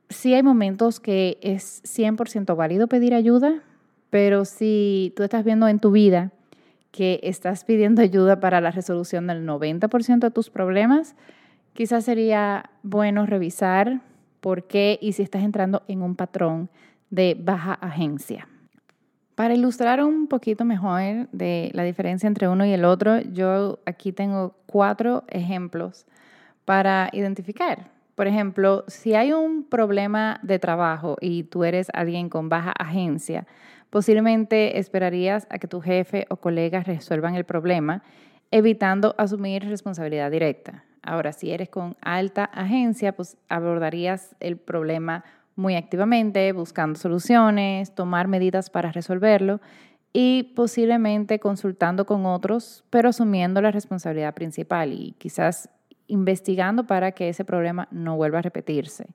sí 0.08 0.34
hay 0.34 0.42
momentos 0.42 1.00
que 1.00 1.38
es 1.42 1.82
100% 1.84 2.56
válido 2.56 2.86
pedir 2.86 3.14
ayuda, 3.14 3.62
pero 4.10 4.44
si 4.44 5.12
tú 5.16 5.22
estás 5.22 5.44
viendo 5.44 5.68
en 5.68 5.80
tu 5.80 5.90
vida 5.90 6.32
que 6.90 7.20
estás 7.22 7.64
pidiendo 7.64 8.00
ayuda 8.00 8.40
para 8.40 8.60
la 8.60 8.70
resolución 8.70 9.26
del 9.26 9.46
90% 9.46 10.20
de 10.20 10.30
tus 10.30 10.50
problemas, 10.50 11.14
quizás 11.74 12.04
sería 12.04 12.70
bueno 12.82 13.26
revisar 13.26 14.00
por 14.40 14.66
qué 14.66 14.98
y 15.00 15.12
si 15.12 15.22
estás 15.22 15.42
entrando 15.42 15.82
en 15.88 16.02
un 16.02 16.16
patrón 16.16 16.68
de 17.10 17.36
baja 17.38 17.74
agencia. 17.74 18.48
Para 19.34 19.54
ilustrar 19.54 20.02
un 20.02 20.26
poquito 20.26 20.64
mejor 20.64 21.28
de 21.32 21.70
la 21.72 21.84
diferencia 21.84 22.26
entre 22.26 22.48
uno 22.48 22.66
y 22.66 22.72
el 22.72 22.84
otro, 22.84 23.20
yo 23.20 23.78
aquí 23.86 24.12
tengo 24.12 24.54
cuatro 24.66 25.24
ejemplos 25.28 26.06
para 26.64 27.08
identificar 27.12 27.98
por 28.18 28.26
ejemplo, 28.26 28.82
si 28.88 29.14
hay 29.14 29.32
un 29.32 29.62
problema 29.62 30.40
de 30.42 30.58
trabajo 30.58 31.16
y 31.20 31.44
tú 31.44 31.62
eres 31.62 31.86
alguien 31.94 32.28
con 32.28 32.48
baja 32.48 32.72
agencia, 32.76 33.46
posiblemente 33.90 34.80
esperarías 34.80 35.46
a 35.50 35.60
que 35.60 35.68
tu 35.68 35.80
jefe 35.80 36.26
o 36.28 36.34
colegas 36.34 36.88
resuelvan 36.88 37.36
el 37.36 37.44
problema, 37.44 38.02
evitando 38.50 39.14
asumir 39.18 39.64
responsabilidad 39.64 40.30
directa. 40.30 40.84
Ahora, 41.02 41.32
si 41.32 41.50
eres 41.50 41.68
con 41.68 41.96
alta 42.00 42.44
agencia, 42.44 43.14
pues 43.14 43.36
abordarías 43.48 44.36
el 44.40 44.56
problema 44.56 45.24
muy 45.56 45.74
activamente, 45.74 46.52
buscando 46.52 46.98
soluciones, 46.98 47.94
tomar 47.94 48.28
medidas 48.28 48.70
para 48.70 48.92
resolverlo 48.92 49.60
y 50.12 50.52
posiblemente 50.54 51.38
consultando 51.38 52.06
con 52.06 52.26
otros, 52.26 52.84
pero 52.90 53.08
asumiendo 53.08 53.60
la 53.60 53.70
responsabilidad 53.70 54.34
principal 54.34 54.92
y 54.92 55.14
quizás 55.18 55.68
investigando 56.06 56.86
para 56.86 57.12
que 57.12 57.28
ese 57.28 57.44
problema 57.44 57.88
no 57.90 58.16
vuelva 58.16 58.38
a 58.38 58.42
repetirse. 58.42 59.06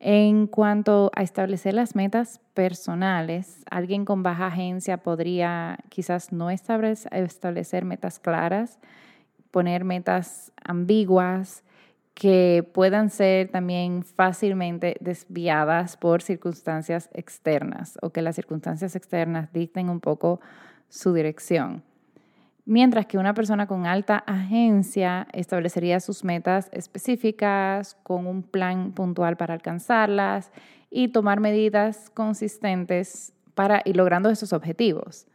En 0.00 0.46
cuanto 0.46 1.10
a 1.14 1.22
establecer 1.22 1.74
las 1.74 1.94
metas 1.94 2.40
personales, 2.52 3.64
alguien 3.70 4.04
con 4.04 4.22
baja 4.22 4.48
agencia 4.48 4.98
podría 4.98 5.78
quizás 5.88 6.32
no 6.32 6.50
establecer 6.50 7.84
metas 7.84 8.18
claras, 8.18 8.78
poner 9.50 9.84
metas 9.84 10.52
ambiguas 10.62 11.62
que 12.14 12.68
puedan 12.72 13.10
ser 13.10 13.48
también 13.48 14.04
fácilmente 14.04 14.96
desviadas 15.00 15.96
por 15.96 16.22
circunstancias 16.22 17.10
externas 17.12 17.98
o 18.02 18.10
que 18.10 18.22
las 18.22 18.36
circunstancias 18.36 18.94
externas 18.94 19.52
dicten 19.52 19.88
un 19.88 20.00
poco 20.00 20.40
su 20.88 21.12
dirección. 21.12 21.82
Mientras 22.66 23.06
que 23.06 23.18
una 23.18 23.34
persona 23.34 23.66
con 23.66 23.86
alta 23.86 24.24
agencia 24.26 25.28
establecería 25.32 26.00
sus 26.00 26.24
metas 26.24 26.70
específicas 26.72 27.94
con 28.02 28.26
un 28.26 28.42
plan 28.42 28.92
puntual 28.92 29.36
para 29.36 29.52
alcanzarlas 29.52 30.50
y 30.90 31.08
tomar 31.08 31.40
medidas 31.40 32.08
consistentes 32.10 33.34
para 33.54 33.82
ir 33.84 33.96
logrando 33.96 34.30
esos 34.30 34.54
objetivos. 34.54 35.26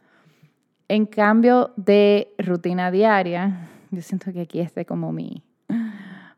En 0.88 1.06
cambio 1.06 1.72
de 1.76 2.34
rutina 2.36 2.90
diaria, 2.90 3.68
yo 3.92 4.02
siento 4.02 4.32
que 4.32 4.40
aquí 4.40 4.58
esté 4.58 4.84
como 4.84 5.12
mi, 5.12 5.44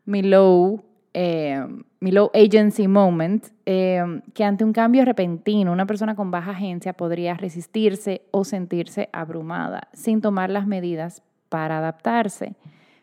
mi 0.05 0.21
low 0.21 0.83
eh, 1.13 1.63
mi 1.99 2.11
low 2.11 2.31
agency 2.33 2.87
moment, 2.87 3.47
eh, 3.65 4.03
que 4.33 4.43
ante 4.43 4.63
un 4.63 4.73
cambio 4.73 5.05
repentino, 5.05 5.71
una 5.71 5.85
persona 5.85 6.15
con 6.15 6.31
baja 6.31 6.51
agencia 6.51 6.93
podría 6.93 7.35
resistirse 7.35 8.23
o 8.31 8.43
sentirse 8.43 9.09
abrumada 9.13 9.89
sin 9.93 10.21
tomar 10.21 10.49
las 10.49 10.65
medidas 10.65 11.21
para 11.49 11.77
adaptarse, 11.77 12.55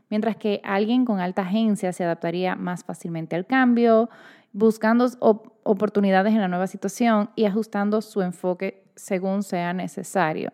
mientras 0.08 0.36
que 0.36 0.60
alguien 0.64 1.04
con 1.04 1.20
alta 1.20 1.42
agencia 1.42 1.92
se 1.92 2.04
adaptaría 2.04 2.56
más 2.56 2.84
fácilmente 2.84 3.36
al 3.36 3.46
cambio, 3.46 4.10
buscando 4.52 5.06
oportunidades 5.62 6.32
en 6.32 6.40
la 6.40 6.48
nueva 6.48 6.66
situación 6.66 7.30
y 7.36 7.44
ajustando 7.44 8.02
su 8.02 8.22
enfoque 8.22 8.82
según 8.96 9.44
sea 9.44 9.72
necesario. 9.72 10.52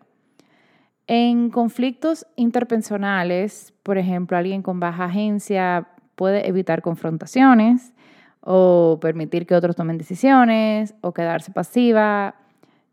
En 1.07 1.49
conflictos 1.49 2.27
interpersonales, 2.35 3.73
por 3.81 3.97
ejemplo, 3.97 4.37
alguien 4.37 4.61
con 4.61 4.79
baja 4.79 5.05
agencia 5.05 5.87
puede 6.17 6.47
evitar 6.47 6.81
confrontaciones 6.81 7.93
o 8.41 8.97
permitir 8.99 9.45
que 9.45 9.55
otros 9.55 9.75
tomen 9.75 9.99
decisiones 9.99 10.95
o 11.01 11.13
quedarse 11.13 11.51
pasiva. 11.51 12.35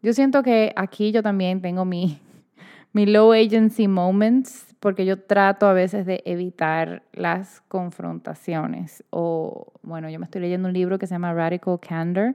Yo 0.03 0.13
siento 0.13 0.43
que 0.43 0.73
aquí 0.77 1.11
yo 1.11 1.23
también 1.23 1.63
tengo 1.63 1.87
mi, 1.87 2.21
mi 2.93 3.07
low 3.07 3.33
agency 3.33 3.89
moments 3.89 4.67
porque 4.79 5.07
yo 5.07 5.23
trato 5.23 5.67
a 5.67 5.73
veces 5.73 6.05
de 6.05 6.23
evitar 6.27 7.03
las 7.15 7.63
confrontaciones. 7.69 9.03
O, 9.09 9.73
bueno, 9.83 10.11
yo 10.11 10.19
me 10.19 10.27
estoy 10.27 10.43
leyendo 10.43 10.69
un 10.69 10.75
libro 10.75 10.99
que 10.99 11.07
se 11.07 11.15
llama 11.15 11.33
Radical 11.33 11.81
Candor, 11.81 12.35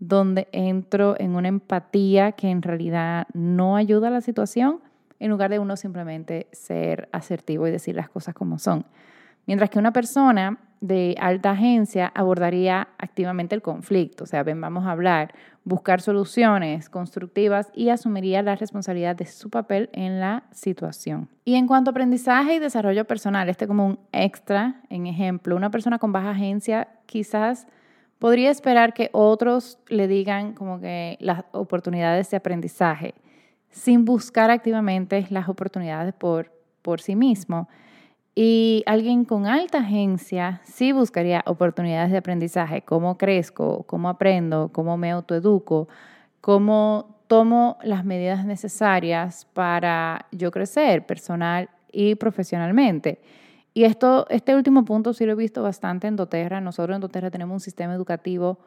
donde 0.00 0.48
entro 0.50 1.14
en 1.20 1.36
una 1.36 1.46
empatía 1.46 2.32
que 2.32 2.48
en 2.50 2.62
realidad 2.62 3.28
no 3.32 3.76
ayuda 3.76 4.08
a 4.08 4.10
la 4.10 4.20
situación, 4.20 4.80
en 5.20 5.30
lugar 5.30 5.52
de 5.52 5.60
uno 5.60 5.76
simplemente 5.76 6.48
ser 6.50 7.08
asertivo 7.12 7.68
y 7.68 7.70
decir 7.70 7.94
las 7.94 8.08
cosas 8.08 8.34
como 8.34 8.58
son. 8.58 8.84
Mientras 9.46 9.70
que 9.70 9.78
una 9.78 9.92
persona 9.92 10.58
de 10.80 11.16
alta 11.18 11.52
agencia 11.52 12.12
abordaría 12.14 12.88
activamente 12.98 13.54
el 13.54 13.62
conflicto, 13.62 14.24
o 14.24 14.26
sea, 14.26 14.42
ven, 14.42 14.60
vamos 14.60 14.84
a 14.84 14.90
hablar, 14.90 15.34
buscar 15.64 16.00
soluciones 16.00 16.90
constructivas 16.90 17.70
y 17.74 17.88
asumiría 17.88 18.42
la 18.42 18.56
responsabilidad 18.56 19.16
de 19.16 19.26
su 19.26 19.50
papel 19.50 19.88
en 19.92 20.20
la 20.20 20.44
situación. 20.52 21.28
Y 21.44 21.54
en 21.54 21.66
cuanto 21.66 21.90
a 21.90 21.92
aprendizaje 21.92 22.56
y 22.56 22.58
desarrollo 22.58 23.04
personal, 23.06 23.48
este 23.48 23.66
como 23.66 23.86
un 23.86 23.98
extra, 24.12 24.82
en 24.90 25.06
ejemplo, 25.06 25.56
una 25.56 25.70
persona 25.70 25.98
con 25.98 26.12
baja 26.12 26.30
agencia 26.30 26.88
quizás 27.06 27.66
podría 28.18 28.50
esperar 28.50 28.94
que 28.94 29.10
otros 29.12 29.78
le 29.88 30.08
digan 30.08 30.52
como 30.52 30.80
que 30.80 31.16
las 31.20 31.44
oportunidades 31.52 32.30
de 32.30 32.36
aprendizaje 32.36 33.14
sin 33.70 34.04
buscar 34.04 34.50
activamente 34.50 35.26
las 35.30 35.48
oportunidades 35.48 36.14
por, 36.14 36.50
por 36.82 37.00
sí 37.00 37.14
mismo. 37.14 37.68
Y 38.38 38.82
alguien 38.84 39.24
con 39.24 39.46
alta 39.46 39.78
agencia 39.78 40.60
sí 40.62 40.92
buscaría 40.92 41.42
oportunidades 41.46 42.12
de 42.12 42.18
aprendizaje, 42.18 42.82
cómo 42.82 43.16
crezco, 43.16 43.84
cómo 43.84 44.10
aprendo, 44.10 44.68
cómo 44.74 44.98
me 44.98 45.10
autoeduco, 45.10 45.88
cómo 46.42 47.16
tomo 47.28 47.78
las 47.82 48.04
medidas 48.04 48.44
necesarias 48.44 49.46
para 49.54 50.26
yo 50.32 50.50
crecer 50.50 51.06
personal 51.06 51.70
y 51.90 52.16
profesionalmente. 52.16 53.22
Y 53.72 53.84
esto, 53.84 54.26
este 54.28 54.54
último 54.54 54.84
punto 54.84 55.14
sí 55.14 55.24
lo 55.24 55.32
he 55.32 55.36
visto 55.36 55.62
bastante 55.62 56.06
en 56.06 56.16
doTERRA. 56.16 56.60
Nosotros 56.60 56.94
en 56.94 57.00
doTERRA 57.00 57.30
tenemos 57.30 57.54
un 57.54 57.60
sistema 57.60 57.94
educativo 57.94 58.58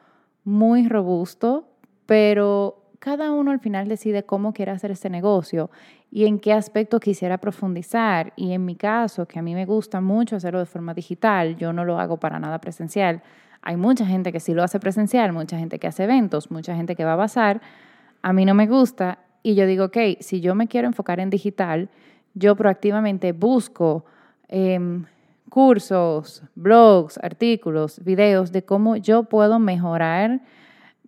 muy 0.44 0.88
robusto, 0.88 1.68
pero 2.08 2.79
cada 3.00 3.32
uno 3.32 3.52
al 3.52 3.60
final 3.60 3.88
decide 3.88 4.24
cómo 4.24 4.54
quiere 4.54 4.72
hacer 4.72 4.92
este 4.92 5.10
negocio 5.10 5.72
y 6.12 6.26
en 6.26 6.40
qué 6.40 6.54
aspecto 6.54 7.00
quisiera 7.00 7.38
profundizar. 7.38 8.34
Y 8.36 8.52
en 8.52 8.66
mi 8.66 8.76
caso, 8.76 9.26
que 9.26 9.40
a 9.40 9.42
mí 9.42 9.56
me 9.56 9.66
gusta 9.66 10.02
mucho 10.02 10.36
hacerlo 10.36 10.60
de 10.60 10.66
forma 10.66 10.94
digital, 10.94 11.56
yo 11.56 11.72
no 11.72 11.86
lo 11.86 12.00
hago 12.00 12.18
para 12.18 12.40
nada 12.40 12.60
presencial. 12.60 13.22
Hay 13.62 13.78
mucha 13.78 14.06
gente 14.06 14.32
que 14.32 14.40
sí 14.40 14.54
lo 14.54 14.64
hace 14.64 14.80
presencial, 14.80 15.32
mucha 15.32 15.58
gente 15.58 15.80
que 15.80 15.88
hace 15.88 16.04
eventos, 16.04 16.52
mucha 16.52 16.76
gente 16.76 16.96
que 16.96 17.06
va 17.06 17.14
a 17.14 17.18
bazar. 17.18 17.62
A 18.22 18.34
mí 18.34 18.46
no 18.46 18.54
me 18.54 18.68
gusta 18.68 19.20
y 19.44 19.56
yo 19.56 19.66
digo, 19.66 19.86
ok, 19.86 19.98
si 20.20 20.42
yo 20.42 20.54
me 20.56 20.68
quiero 20.68 20.88
enfocar 20.88 21.20
en 21.20 21.30
digital, 21.30 21.90
yo 22.34 22.56
proactivamente 22.56 23.32
busco 23.32 24.06
em, 24.50 25.06
cursos, 25.50 26.44
blogs, 26.56 27.18
artículos, 27.24 28.04
videos 28.04 28.52
de 28.52 28.64
cómo 28.64 28.98
yo 28.98 29.24
puedo 29.24 29.60
mejorar 29.60 30.42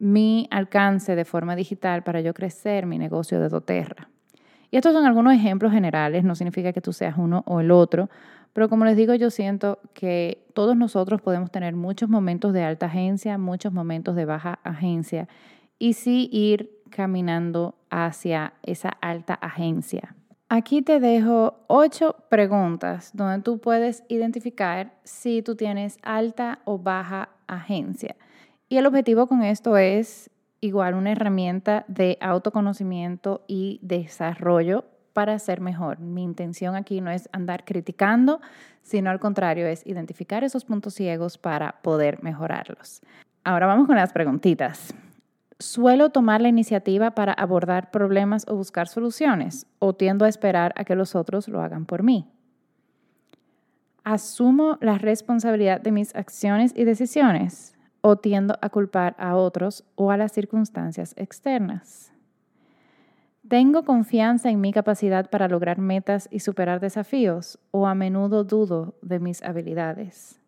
mi 0.01 0.47
alcance 0.49 1.15
de 1.15 1.25
forma 1.25 1.55
digital 1.55 2.01
para 2.01 2.21
yo 2.21 2.33
crecer 2.33 2.87
mi 2.87 2.97
negocio 2.97 3.39
de 3.39 3.49
doTERRA. 3.49 4.09
Y 4.71 4.77
estos 4.77 4.93
son 4.93 5.05
algunos 5.05 5.33
ejemplos 5.33 5.71
generales, 5.71 6.23
no 6.23 6.33
significa 6.33 6.73
que 6.73 6.81
tú 6.81 6.91
seas 6.91 7.19
uno 7.19 7.43
o 7.45 7.59
el 7.59 7.69
otro, 7.69 8.09
pero 8.51 8.67
como 8.67 8.83
les 8.83 8.97
digo, 8.97 9.13
yo 9.13 9.29
siento 9.29 9.77
que 9.93 10.43
todos 10.55 10.75
nosotros 10.75 11.21
podemos 11.21 11.51
tener 11.51 11.75
muchos 11.75 12.09
momentos 12.09 12.51
de 12.51 12.63
alta 12.63 12.87
agencia, 12.87 13.37
muchos 13.37 13.73
momentos 13.73 14.15
de 14.15 14.25
baja 14.25 14.59
agencia 14.63 15.27
y 15.77 15.93
sí 15.93 16.29
ir 16.31 16.81
caminando 16.89 17.75
hacia 17.91 18.53
esa 18.63 18.89
alta 18.89 19.35
agencia. 19.35 20.15
Aquí 20.49 20.81
te 20.81 20.99
dejo 20.99 21.59
ocho 21.67 22.15
preguntas 22.27 23.11
donde 23.13 23.43
tú 23.43 23.59
puedes 23.59 24.03
identificar 24.09 24.93
si 25.03 25.43
tú 25.43 25.55
tienes 25.55 25.99
alta 26.01 26.59
o 26.65 26.79
baja 26.79 27.29
agencia. 27.45 28.15
Y 28.71 28.77
el 28.77 28.85
objetivo 28.85 29.27
con 29.27 29.43
esto 29.43 29.75
es 29.75 30.29
igual 30.61 30.93
una 30.93 31.11
herramienta 31.11 31.83
de 31.89 32.17
autoconocimiento 32.21 33.43
y 33.45 33.81
desarrollo 33.81 34.85
para 35.11 35.37
ser 35.39 35.59
mejor. 35.59 35.99
Mi 35.99 36.23
intención 36.23 36.75
aquí 36.75 37.01
no 37.01 37.11
es 37.11 37.27
andar 37.33 37.65
criticando, 37.65 38.39
sino 38.81 39.09
al 39.09 39.19
contrario, 39.19 39.67
es 39.67 39.85
identificar 39.85 40.45
esos 40.45 40.63
puntos 40.63 40.93
ciegos 40.93 41.37
para 41.37 41.81
poder 41.81 42.23
mejorarlos. 42.23 43.01
Ahora 43.43 43.65
vamos 43.65 43.87
con 43.87 43.97
las 43.97 44.13
preguntitas. 44.13 44.95
¿Suelo 45.59 46.11
tomar 46.11 46.39
la 46.39 46.47
iniciativa 46.47 47.11
para 47.11 47.33
abordar 47.33 47.91
problemas 47.91 48.45
o 48.47 48.55
buscar 48.55 48.87
soluciones 48.87 49.67
o 49.79 49.95
tiendo 49.95 50.23
a 50.23 50.29
esperar 50.29 50.71
a 50.77 50.85
que 50.85 50.95
los 50.95 51.13
otros 51.13 51.49
lo 51.49 51.59
hagan 51.59 51.85
por 51.85 52.03
mí? 52.03 52.25
¿Asumo 54.05 54.77
la 54.79 54.97
responsabilidad 54.97 55.81
de 55.81 55.91
mis 55.91 56.15
acciones 56.15 56.71
y 56.73 56.85
decisiones 56.85 57.75
o 58.01 58.17
tiendo 58.17 58.57
a 58.61 58.69
culpar 58.69 59.15
a 59.17 59.35
otros 59.35 59.83
o 59.95 60.11
a 60.11 60.17
las 60.17 60.31
circunstancias 60.31 61.13
externas? 61.17 62.11
¿Tengo 63.47 63.83
confianza 63.83 64.49
en 64.49 64.61
mi 64.61 64.71
capacidad 64.71 65.29
para 65.29 65.47
lograr 65.47 65.79
metas 65.79 66.27
y 66.31 66.39
superar 66.39 66.79
desafíos 66.79 67.59
o 67.71 67.87
a 67.87 67.95
menudo 67.95 68.43
dudo 68.43 68.95
de 69.01 69.19
mis 69.19 69.43
habilidades? 69.43 70.39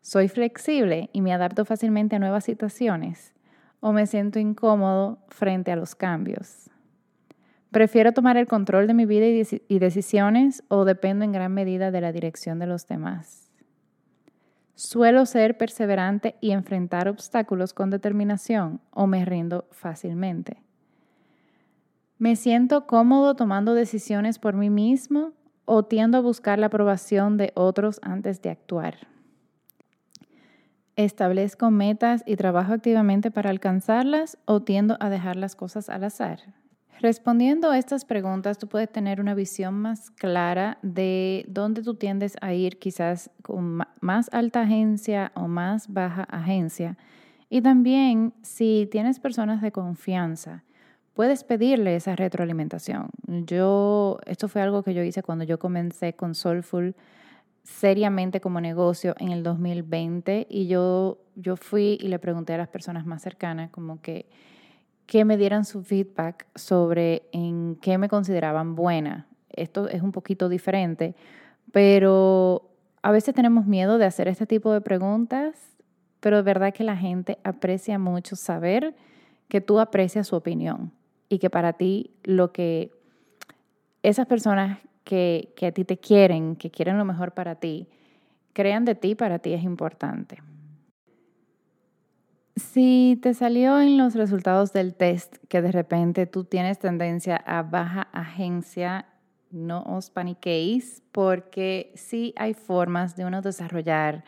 ¿Soy 0.00 0.28
flexible 0.28 1.10
y 1.12 1.20
me 1.20 1.32
adapto 1.32 1.64
fácilmente 1.64 2.16
a 2.16 2.18
nuevas 2.18 2.44
situaciones? 2.44 3.32
o 3.82 3.92
me 3.92 4.06
siento 4.06 4.38
incómodo 4.38 5.18
frente 5.28 5.72
a 5.72 5.76
los 5.76 5.96
cambios. 5.96 6.70
Prefiero 7.72 8.12
tomar 8.12 8.36
el 8.36 8.46
control 8.46 8.86
de 8.86 8.94
mi 8.94 9.06
vida 9.06 9.26
y, 9.26 9.78
decisiones 9.80 10.62
o 10.68 10.84
dependo 10.84 11.24
en 11.24 11.32
gran 11.32 11.52
medida 11.52 11.90
de 11.90 12.00
la 12.00 12.12
dirección 12.12 12.60
de 12.60 12.66
los 12.66 12.86
demás. 12.86 13.41
Suelo 14.84 15.26
ser 15.26 15.56
perseverante 15.56 16.34
y 16.40 16.50
enfrentar 16.50 17.06
obstáculos 17.06 17.72
con 17.72 17.90
determinación 17.90 18.80
o 18.90 19.06
me 19.06 19.24
rindo 19.24 19.68
fácilmente. 19.70 20.60
Me 22.18 22.34
siento 22.34 22.88
cómodo 22.88 23.36
tomando 23.36 23.74
decisiones 23.74 24.40
por 24.40 24.54
mí 24.54 24.70
mismo 24.70 25.34
o 25.66 25.84
tiendo 25.84 26.18
a 26.18 26.20
buscar 26.20 26.58
la 26.58 26.66
aprobación 26.66 27.36
de 27.36 27.52
otros 27.54 28.00
antes 28.02 28.42
de 28.42 28.50
actuar. 28.50 29.06
¿Establezco 30.96 31.70
metas 31.70 32.24
y 32.26 32.34
trabajo 32.34 32.72
activamente 32.72 33.30
para 33.30 33.50
alcanzarlas 33.50 34.36
o 34.46 34.62
tiendo 34.62 34.96
a 34.98 35.10
dejar 35.10 35.36
las 35.36 35.54
cosas 35.54 35.90
al 35.90 36.02
azar? 36.02 36.40
Respondiendo 37.02 37.68
a 37.68 37.78
estas 37.78 38.04
preguntas, 38.04 38.58
tú 38.58 38.68
puedes 38.68 38.88
tener 38.88 39.20
una 39.20 39.34
visión 39.34 39.74
más 39.74 40.12
clara 40.12 40.78
de 40.82 41.44
dónde 41.48 41.82
tú 41.82 41.94
tiendes 41.96 42.36
a 42.40 42.54
ir 42.54 42.78
quizás 42.78 43.28
con 43.42 43.80
más 44.00 44.32
alta 44.32 44.60
agencia 44.60 45.32
o 45.34 45.48
más 45.48 45.92
baja 45.92 46.22
agencia. 46.30 46.96
Y 47.50 47.60
también 47.60 48.32
si 48.42 48.88
tienes 48.88 49.18
personas 49.18 49.62
de 49.62 49.72
confianza, 49.72 50.62
puedes 51.12 51.42
pedirle 51.42 51.96
esa 51.96 52.14
retroalimentación. 52.14 53.08
Yo, 53.26 54.18
esto 54.24 54.46
fue 54.46 54.62
algo 54.62 54.84
que 54.84 54.94
yo 54.94 55.02
hice 55.02 55.24
cuando 55.24 55.42
yo 55.42 55.58
comencé 55.58 56.12
con 56.12 56.36
Soulful 56.36 56.94
seriamente 57.64 58.40
como 58.40 58.60
negocio 58.60 59.16
en 59.18 59.32
el 59.32 59.42
2020 59.42 60.46
y 60.48 60.68
yo, 60.68 61.18
yo 61.34 61.56
fui 61.56 61.98
y 62.00 62.06
le 62.06 62.20
pregunté 62.20 62.54
a 62.54 62.58
las 62.58 62.68
personas 62.68 63.06
más 63.06 63.22
cercanas 63.22 63.70
como 63.70 64.00
que, 64.00 64.26
que 65.12 65.26
me 65.26 65.36
dieran 65.36 65.66
su 65.66 65.82
feedback 65.82 66.46
sobre 66.54 67.24
en 67.32 67.76
qué 67.82 67.98
me 67.98 68.08
consideraban 68.08 68.74
buena. 68.74 69.26
Esto 69.50 69.86
es 69.86 70.00
un 70.00 70.10
poquito 70.10 70.48
diferente, 70.48 71.14
pero 71.70 72.70
a 73.02 73.12
veces 73.12 73.34
tenemos 73.34 73.66
miedo 73.66 73.98
de 73.98 74.06
hacer 74.06 74.26
este 74.26 74.46
tipo 74.46 74.72
de 74.72 74.80
preguntas, 74.80 75.54
pero 76.20 76.38
es 76.38 76.44
verdad 76.46 76.72
que 76.72 76.82
la 76.82 76.96
gente 76.96 77.36
aprecia 77.44 77.98
mucho 77.98 78.36
saber 78.36 78.94
que 79.48 79.60
tú 79.60 79.80
aprecias 79.80 80.28
su 80.28 80.34
opinión 80.36 80.92
y 81.28 81.40
que 81.40 81.50
para 81.50 81.74
ti 81.74 82.14
lo 82.22 82.50
que 82.50 82.90
esas 84.02 84.26
personas 84.26 84.78
que, 85.04 85.52
a 85.60 85.72
ti 85.72 85.84
te 85.84 85.98
quieren, 85.98 86.56
que 86.56 86.70
quieren 86.70 86.96
lo 86.96 87.04
mejor 87.04 87.32
para 87.32 87.56
ti, 87.56 87.86
crean 88.54 88.86
de 88.86 88.94
ti, 88.94 89.14
para 89.14 89.40
ti 89.40 89.52
es 89.52 89.62
importante. 89.62 90.38
Si 92.56 93.18
te 93.22 93.32
salió 93.32 93.80
en 93.80 93.96
los 93.96 94.14
resultados 94.14 94.74
del 94.74 94.94
test 94.94 95.36
que 95.48 95.62
de 95.62 95.72
repente 95.72 96.26
tú 96.26 96.44
tienes 96.44 96.78
tendencia 96.78 97.36
a 97.36 97.62
baja 97.62 98.08
agencia, 98.12 99.06
no 99.50 99.82
os 99.84 100.10
paniquéis 100.10 101.02
porque 101.12 101.92
sí 101.94 102.34
hay 102.36 102.52
formas 102.52 103.16
de 103.16 103.24
uno 103.24 103.40
desarrollar 103.40 104.24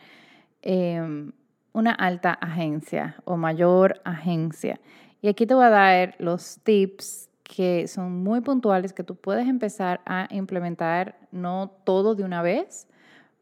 em, 0.63 1.33
una 1.71 1.91
alta 1.91 2.31
agencia 2.33 3.15
o 3.25 3.37
mayor 3.37 4.01
agencia. 4.03 4.79
Y 5.21 5.27
aquí 5.27 5.45
te 5.45 5.53
voy 5.53 5.65
a 5.65 5.69
dar 5.69 6.15
los 6.17 6.59
tips 6.63 7.29
que 7.43 7.87
son 7.87 8.23
muy 8.23 8.41
puntuales 8.41 8.91
que 8.91 9.03
tú 9.03 9.15
puedes 9.15 9.47
empezar 9.47 10.01
a 10.05 10.27
implementar, 10.31 11.15
no 11.31 11.71
todo 11.83 12.15
de 12.15 12.23
una 12.23 12.41
vez, 12.41 12.87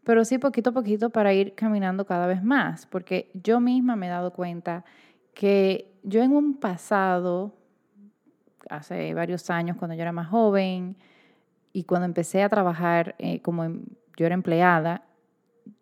pero 0.03 0.25
sí 0.25 0.37
poquito 0.37 0.71
a 0.71 0.73
poquito 0.73 1.09
para 1.09 1.33
ir 1.33 1.55
caminando 1.55 2.05
cada 2.05 2.27
vez 2.27 2.43
más, 2.43 2.85
porque 2.85 3.31
yo 3.33 3.59
misma 3.59 3.95
me 3.95 4.07
he 4.07 4.09
dado 4.09 4.33
cuenta 4.33 4.83
que 5.33 5.91
yo 6.03 6.21
en 6.21 6.31
un 6.31 6.59
pasado, 6.59 7.55
hace 8.69 9.13
varios 9.13 9.49
años, 9.49 9.77
cuando 9.77 9.95
yo 9.95 10.01
era 10.01 10.11
más 10.11 10.27
joven 10.27 10.97
y 11.71 11.83
cuando 11.85 12.05
empecé 12.05 12.43
a 12.43 12.49
trabajar 12.49 13.15
eh, 13.17 13.41
como 13.41 13.65
yo 14.17 14.25
era 14.25 14.35
empleada, 14.35 15.03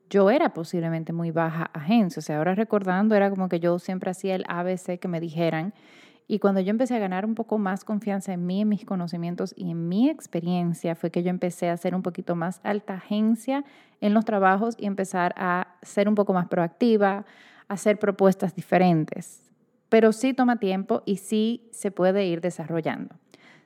yo 0.10 0.30
era 0.30 0.54
posiblemente 0.54 1.14
muy 1.14 1.32
baja 1.32 1.70
agencia. 1.74 2.20
O 2.20 2.24
sea, 2.24 2.38
ahora 2.38 2.54
recordando, 2.54 3.16
era 3.16 3.30
como 3.30 3.50
que 3.50 3.60
yo 3.60 3.80
siempre 3.80 4.12
hacía 4.12 4.36
el 4.36 4.44
ABC 4.48 5.00
que 5.00 5.08
me 5.08 5.20
dijeran 5.20 5.74
y 6.28 6.40
cuando 6.40 6.62
yo 6.62 6.70
empecé 6.70 6.96
a 6.96 7.00
ganar 7.00 7.26
un 7.26 7.36
poco 7.36 7.58
más 7.58 7.84
confianza 7.84 8.34
en 8.34 8.46
mí, 8.46 8.62
en 8.62 8.70
mis 8.70 8.86
conocimientos 8.86 9.54
y 9.58 9.72
en 9.72 9.90
mi 9.90 10.10
experiencia, 10.10 10.96
fue 10.96 11.12
que 11.12 11.24
yo 11.24 11.30
empecé 11.30 11.70
a 11.70 11.78
ser 11.78 11.94
un 11.94 12.04
poquito 12.04 12.36
más 12.36 12.62
alta 12.64 12.94
agencia 12.96 13.66
en 14.00 14.14
los 14.14 14.26
trabajos 14.26 14.76
y 14.78 14.86
empezar 14.86 15.34
a 15.38 15.76
ser 15.82 16.08
un 16.08 16.16
poco 16.16 16.34
más 16.34 16.48
proactiva, 16.48 17.26
a 17.68 17.74
hacer 17.74 18.00
propuestas 18.00 18.56
diferentes. 18.56 19.52
Pero 19.90 20.14
sí 20.14 20.34
toma 20.34 20.58
tiempo 20.58 21.04
y 21.06 21.18
sí 21.18 21.68
se 21.72 21.92
puede 21.92 22.26
ir 22.26 22.40
desarrollando. 22.40 23.16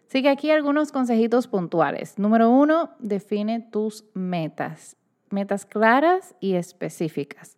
Así 0.07 0.21
que 0.21 0.29
aquí 0.29 0.51
algunos 0.51 0.91
consejitos 0.91 1.47
puntuales. 1.47 2.17
Número 2.17 2.49
uno, 2.49 2.91
define 2.99 3.59
tus 3.59 4.05
metas. 4.13 4.95
Metas 5.29 5.65
claras 5.65 6.35
y 6.39 6.53
específicas. 6.53 7.57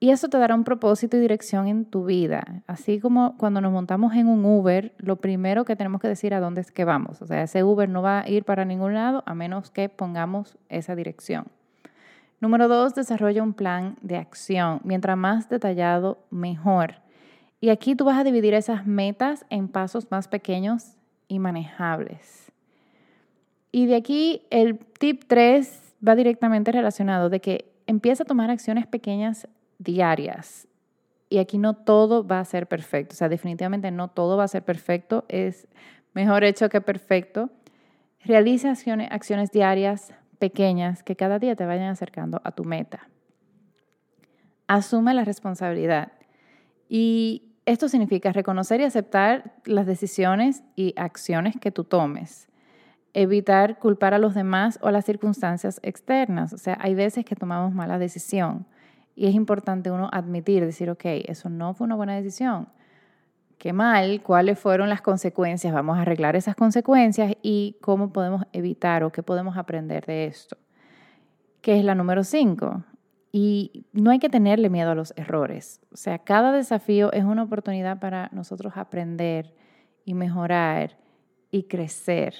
Y 0.00 0.10
eso 0.10 0.28
te 0.28 0.38
dará 0.38 0.54
un 0.54 0.62
propósito 0.62 1.16
y 1.16 1.20
dirección 1.20 1.66
en 1.66 1.84
tu 1.84 2.04
vida. 2.04 2.62
Así 2.68 3.00
como 3.00 3.36
cuando 3.36 3.60
nos 3.60 3.72
montamos 3.72 4.14
en 4.14 4.28
un 4.28 4.44
Uber, 4.44 4.94
lo 4.98 5.16
primero 5.16 5.64
que 5.64 5.74
tenemos 5.74 6.00
que 6.00 6.06
decir 6.06 6.34
a 6.34 6.40
dónde 6.40 6.60
es 6.60 6.70
que 6.70 6.84
vamos. 6.84 7.20
O 7.20 7.26
sea, 7.26 7.42
ese 7.42 7.64
Uber 7.64 7.88
no 7.88 8.00
va 8.00 8.20
a 8.20 8.28
ir 8.28 8.44
para 8.44 8.64
ningún 8.64 8.94
lado 8.94 9.24
a 9.26 9.34
menos 9.34 9.70
que 9.70 9.88
pongamos 9.88 10.56
esa 10.68 10.94
dirección. 10.94 11.46
Número 12.40 12.68
dos, 12.68 12.94
desarrolla 12.94 13.42
un 13.42 13.54
plan 13.54 13.96
de 14.00 14.16
acción. 14.16 14.80
Mientras 14.84 15.16
más 15.16 15.48
detallado, 15.48 16.18
mejor. 16.30 16.96
Y 17.60 17.70
aquí 17.70 17.96
tú 17.96 18.04
vas 18.04 18.18
a 18.18 18.24
dividir 18.24 18.54
esas 18.54 18.86
metas 18.86 19.44
en 19.50 19.66
pasos 19.66 20.12
más 20.12 20.28
pequeños 20.28 20.94
y 21.26 21.40
manejables. 21.40 22.52
Y 23.72 23.86
de 23.86 23.96
aquí 23.96 24.42
el 24.50 24.78
tip 24.78 25.24
3 25.26 25.94
va 26.06 26.14
directamente 26.14 26.70
relacionado 26.70 27.28
de 27.28 27.40
que 27.40 27.72
empieza 27.86 28.22
a 28.22 28.26
tomar 28.26 28.50
acciones 28.50 28.86
pequeñas 28.86 29.48
diarias. 29.78 30.66
y 31.30 31.38
aquí 31.38 31.58
no 31.58 31.74
todo 31.74 32.26
va 32.26 32.40
a 32.40 32.44
ser 32.44 32.66
perfecto. 32.66 33.12
O 33.12 33.16
sea, 33.16 33.28
definitivamente 33.28 33.90
no 33.90 34.08
todo 34.08 34.36
va 34.36 34.44
a 34.44 34.48
ser 34.48 34.64
perfecto. 34.64 35.24
Es 35.28 35.68
mejor 36.14 36.42
hecho 36.42 36.68
que 36.68 36.80
perfecto. 36.80 37.50
Realiza 38.24 38.70
acciones, 38.70 39.08
acciones 39.10 39.50
diarias 39.52 40.14
pequeñas 40.38 41.02
que 41.02 41.16
cada 41.16 41.38
día 41.38 41.54
te 41.54 41.66
vayan 41.66 41.88
acercando 41.88 42.40
a 42.44 42.52
tu 42.52 42.64
meta. 42.64 43.08
Asume 44.66 45.14
la 45.14 45.24
responsabilidad. 45.24 46.12
Y 46.88 47.52
esto 47.66 47.88
significa 47.88 48.32
reconocer 48.32 48.80
y 48.80 48.84
aceptar 48.84 49.56
las 49.64 49.86
decisiones 49.86 50.62
y 50.76 50.94
acciones 50.96 51.56
que 51.60 51.70
tú 51.70 51.84
tomes. 51.84 52.48
Evitar 53.12 53.78
culpar 53.78 54.14
a 54.14 54.18
los 54.18 54.34
demás 54.34 54.78
o 54.80 54.90
las 54.90 55.04
circunstancias 55.04 55.80
externas. 55.82 56.52
O 56.52 56.58
sea, 56.58 56.78
hay 56.80 56.94
veces 56.94 57.24
que 57.24 57.36
tomamos 57.36 57.74
mala 57.74 57.98
decisión 57.98 58.66
y 59.18 59.26
es 59.26 59.34
importante 59.34 59.90
uno 59.90 60.08
admitir, 60.12 60.64
decir, 60.64 60.88
ok, 60.90 61.04
eso 61.26 61.48
no 61.48 61.74
fue 61.74 61.86
una 61.86 61.96
buena 61.96 62.14
decisión. 62.14 62.68
Qué 63.58 63.72
mal, 63.72 64.22
cuáles 64.22 64.60
fueron 64.60 64.88
las 64.88 65.02
consecuencias, 65.02 65.74
vamos 65.74 65.98
a 65.98 66.02
arreglar 66.02 66.36
esas 66.36 66.54
consecuencias 66.54 67.32
y 67.42 67.78
cómo 67.80 68.12
podemos 68.12 68.44
evitar 68.52 69.02
o 69.02 69.10
qué 69.10 69.24
podemos 69.24 69.56
aprender 69.56 70.06
de 70.06 70.26
esto. 70.26 70.56
Que 71.62 71.80
es 71.80 71.84
la 71.84 71.96
número 71.96 72.22
cinco. 72.22 72.84
Y 73.32 73.86
no 73.92 74.12
hay 74.12 74.20
que 74.20 74.28
tenerle 74.28 74.70
miedo 74.70 74.92
a 74.92 74.94
los 74.94 75.12
errores. 75.16 75.80
O 75.92 75.96
sea, 75.96 76.20
cada 76.20 76.52
desafío 76.52 77.12
es 77.12 77.24
una 77.24 77.42
oportunidad 77.42 77.98
para 77.98 78.30
nosotros 78.32 78.74
aprender 78.76 79.52
y 80.04 80.14
mejorar 80.14 80.96
y 81.50 81.64
crecer. 81.64 82.34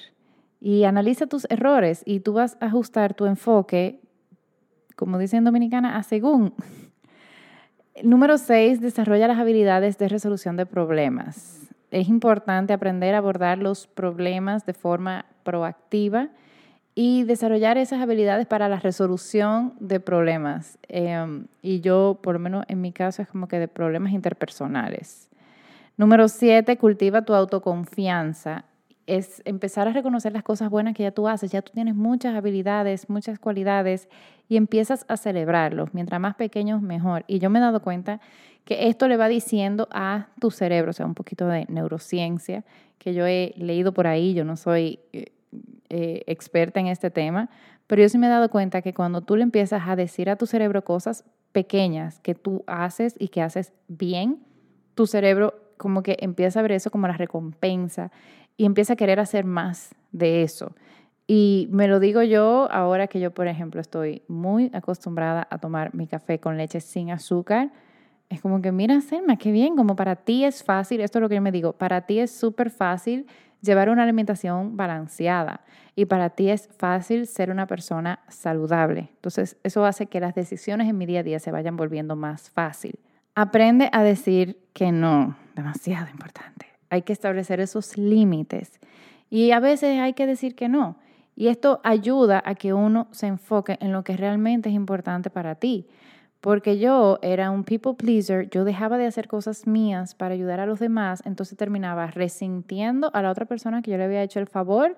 Y 0.61 0.85
analiza 0.85 1.27
tus 1.27 1.45
errores 1.49 2.03
y 2.05 2.21
tú 2.21 2.31
vas 2.31 2.57
a 2.61 2.67
ajustar 2.67 3.15
tu 3.15 3.25
enfoque 3.25 3.99
como 4.99 5.17
dice 5.17 5.37
en 5.37 5.45
Dominicana, 5.45 5.95
a 5.95 6.03
según. 6.03 6.53
Número 8.03 8.37
seis, 8.37 8.81
desarrolla 8.81 9.29
las 9.29 9.39
habilidades 9.39 9.97
de 9.97 10.09
resolución 10.09 10.57
de 10.57 10.65
problemas. 10.65 11.69
Es 11.89 12.09
importante 12.09 12.73
aprender 12.73 13.15
a 13.15 13.19
abordar 13.19 13.59
los 13.59 13.87
problemas 13.87 14.65
de 14.65 14.73
forma 14.73 15.25
proactiva 15.43 16.27
y 16.95 17.23
desarrollar 17.23 17.77
esas 17.77 18.01
habilidades 18.01 18.45
para 18.45 18.67
la 18.67 18.81
resolución 18.81 19.73
de 19.79 20.01
problemas. 20.01 20.77
Em, 20.89 21.45
y 21.61 21.79
yo, 21.79 22.19
por 22.21 22.33
lo 22.33 22.39
menos 22.39 22.65
en 22.67 22.81
mi 22.81 22.91
caso, 22.91 23.21
es 23.21 23.29
como 23.29 23.47
que 23.47 23.57
de 23.57 23.69
problemas 23.69 24.11
interpersonales. 24.11 25.29
Número 25.95 26.27
siete, 26.27 26.77
cultiva 26.77 27.21
tu 27.21 27.33
autoconfianza 27.33 28.65
es 29.09 29.41
empezar 29.45 29.87
a 29.87 29.93
reconocer 29.93 30.33
las 30.33 30.43
cosas 30.43 30.69
buenas 30.69 30.93
que 30.93 31.03
ya 31.03 31.11
tú 31.11 31.27
haces. 31.27 31.51
Ya 31.51 31.61
tú 31.61 31.71
tienes 31.73 31.95
muchas 31.95 32.35
habilidades, 32.35 33.09
muchas 33.09 33.39
cualidades 33.39 34.09
y 34.47 34.57
empiezas 34.57 35.05
a 35.07 35.17
celebrarlos. 35.17 35.93
Mientras 35.93 36.19
más 36.19 36.35
pequeños, 36.35 36.81
mejor. 36.81 37.23
Y 37.27 37.39
yo 37.39 37.49
me 37.49 37.59
he 37.59 37.61
dado 37.61 37.81
cuenta 37.81 38.19
que 38.65 38.87
esto 38.87 39.07
le 39.07 39.17
va 39.17 39.27
diciendo 39.27 39.87
a 39.91 40.27
tu 40.39 40.51
cerebro, 40.51 40.91
o 40.91 40.93
sea, 40.93 41.05
un 41.05 41.15
poquito 41.15 41.47
de 41.47 41.65
neurociencia, 41.69 42.63
que 42.97 43.13
yo 43.13 43.25
he 43.25 43.53
leído 43.57 43.93
por 43.93 44.05
ahí, 44.05 44.33
yo 44.33 44.45
no 44.45 44.57
soy 44.57 44.99
eh, 45.13 45.31
eh, 45.89 46.21
experta 46.27 46.79
en 46.79 46.87
este 46.87 47.09
tema, 47.09 47.49
pero 47.87 48.03
yo 48.03 48.09
sí 48.09 48.19
me 48.19 48.27
he 48.27 48.29
dado 48.29 48.49
cuenta 48.49 48.83
que 48.83 48.93
cuando 48.93 49.21
tú 49.21 49.35
le 49.35 49.43
empiezas 49.43 49.87
a 49.87 49.95
decir 49.95 50.29
a 50.29 50.35
tu 50.35 50.45
cerebro 50.45 50.83
cosas 50.83 51.23
pequeñas 51.51 52.19
que 52.19 52.35
tú 52.35 52.63
haces 52.67 53.15
y 53.17 53.29
que 53.29 53.41
haces 53.41 53.73
bien, 53.87 54.39
tu 54.93 55.07
cerebro 55.07 55.55
como 55.77 56.03
que 56.03 56.17
empieza 56.19 56.59
a 56.59 56.61
ver 56.61 56.73
eso 56.73 56.91
como 56.91 57.07
la 57.07 57.17
recompensa 57.17 58.11
y 58.59 58.65
empieza 58.65 58.93
a 58.93 58.95
querer 58.97 59.21
hacer 59.21 59.45
más 59.45 59.95
de 60.11 60.43
eso. 60.43 60.75
Y 61.25 61.69
me 61.71 61.87
lo 61.87 62.01
digo 62.01 62.23
yo 62.23 62.67
ahora 62.71 63.07
que 63.07 63.21
yo, 63.21 63.31
por 63.31 63.47
ejemplo, 63.47 63.79
estoy 63.79 64.21
muy 64.27 64.69
acostumbrada 64.73 65.47
a 65.49 65.59
tomar 65.59 65.95
mi 65.95 66.07
café 66.07 66.39
con 66.39 66.57
leche 66.57 66.81
sin 66.81 67.09
azúcar. 67.09 67.71
Es 68.27 68.41
como 68.41 68.61
que, 68.61 68.73
mira, 68.73 68.99
Selma, 68.99 69.37
qué 69.37 69.53
bien, 69.53 69.77
como 69.77 69.95
para 69.95 70.17
ti 70.17 70.43
es 70.43 70.61
fácil, 70.61 70.99
esto 70.99 71.19
es 71.19 71.21
lo 71.21 71.29
que 71.29 71.35
yo 71.35 71.41
me 71.41 71.53
digo, 71.53 71.71
para 71.71 72.01
ti 72.01 72.19
es 72.19 72.31
súper 72.31 72.69
fácil 72.69 73.27
llevar 73.61 73.89
una 73.89 74.03
alimentación 74.03 74.75
balanceada 74.75 75.61
y 75.95 76.03
para 76.03 76.29
ti 76.29 76.49
es 76.49 76.67
fácil 76.77 77.27
ser 77.27 77.51
una 77.51 77.65
persona 77.65 78.19
saludable. 78.27 79.09
Entonces, 79.15 79.55
eso 79.63 79.85
hace 79.85 80.07
que 80.07 80.19
las 80.19 80.35
decisiones 80.35 80.89
en 80.89 80.97
mi 80.97 81.05
día 81.05 81.21
a 81.21 81.23
día 81.23 81.39
se 81.39 81.51
vayan 81.51 81.77
volviendo 81.77 82.17
más 82.17 82.49
fácil. 82.49 82.99
Aprende 83.35 83.89
a 83.93 84.03
decir 84.03 84.59
que 84.73 84.91
no, 84.91 85.37
demasiado 85.55 86.09
importante 86.11 86.68
hay 86.89 87.03
que 87.03 87.13
establecer 87.13 87.59
esos 87.59 87.97
límites. 87.97 88.79
Y 89.29 89.51
a 89.51 89.59
veces 89.59 89.99
hay 89.99 90.13
que 90.13 90.25
decir 90.25 90.55
que 90.55 90.69
no. 90.69 90.97
Y 91.35 91.47
esto 91.47 91.79
ayuda 91.83 92.41
a 92.45 92.55
que 92.55 92.73
uno 92.73 93.07
se 93.11 93.27
enfoque 93.27 93.77
en 93.79 93.93
lo 93.93 94.03
que 94.03 94.17
realmente 94.17 94.69
es 94.69 94.75
importante 94.75 95.29
para 95.29 95.55
ti. 95.55 95.87
Porque 96.41 96.79
yo 96.79 97.19
era 97.21 97.51
un 97.51 97.63
people 97.63 97.93
pleaser, 97.93 98.49
yo 98.49 98.63
dejaba 98.63 98.97
de 98.97 99.05
hacer 99.05 99.27
cosas 99.27 99.67
mías 99.67 100.15
para 100.15 100.33
ayudar 100.33 100.59
a 100.59 100.65
los 100.65 100.79
demás, 100.79 101.21
entonces 101.25 101.57
terminaba 101.57 102.07
resintiendo 102.07 103.11
a 103.13 103.21
la 103.21 103.29
otra 103.29 103.45
persona 103.45 103.81
que 103.81 103.91
yo 103.91 103.97
le 103.97 104.05
había 104.05 104.23
hecho 104.23 104.39
el 104.39 104.47
favor 104.47 104.95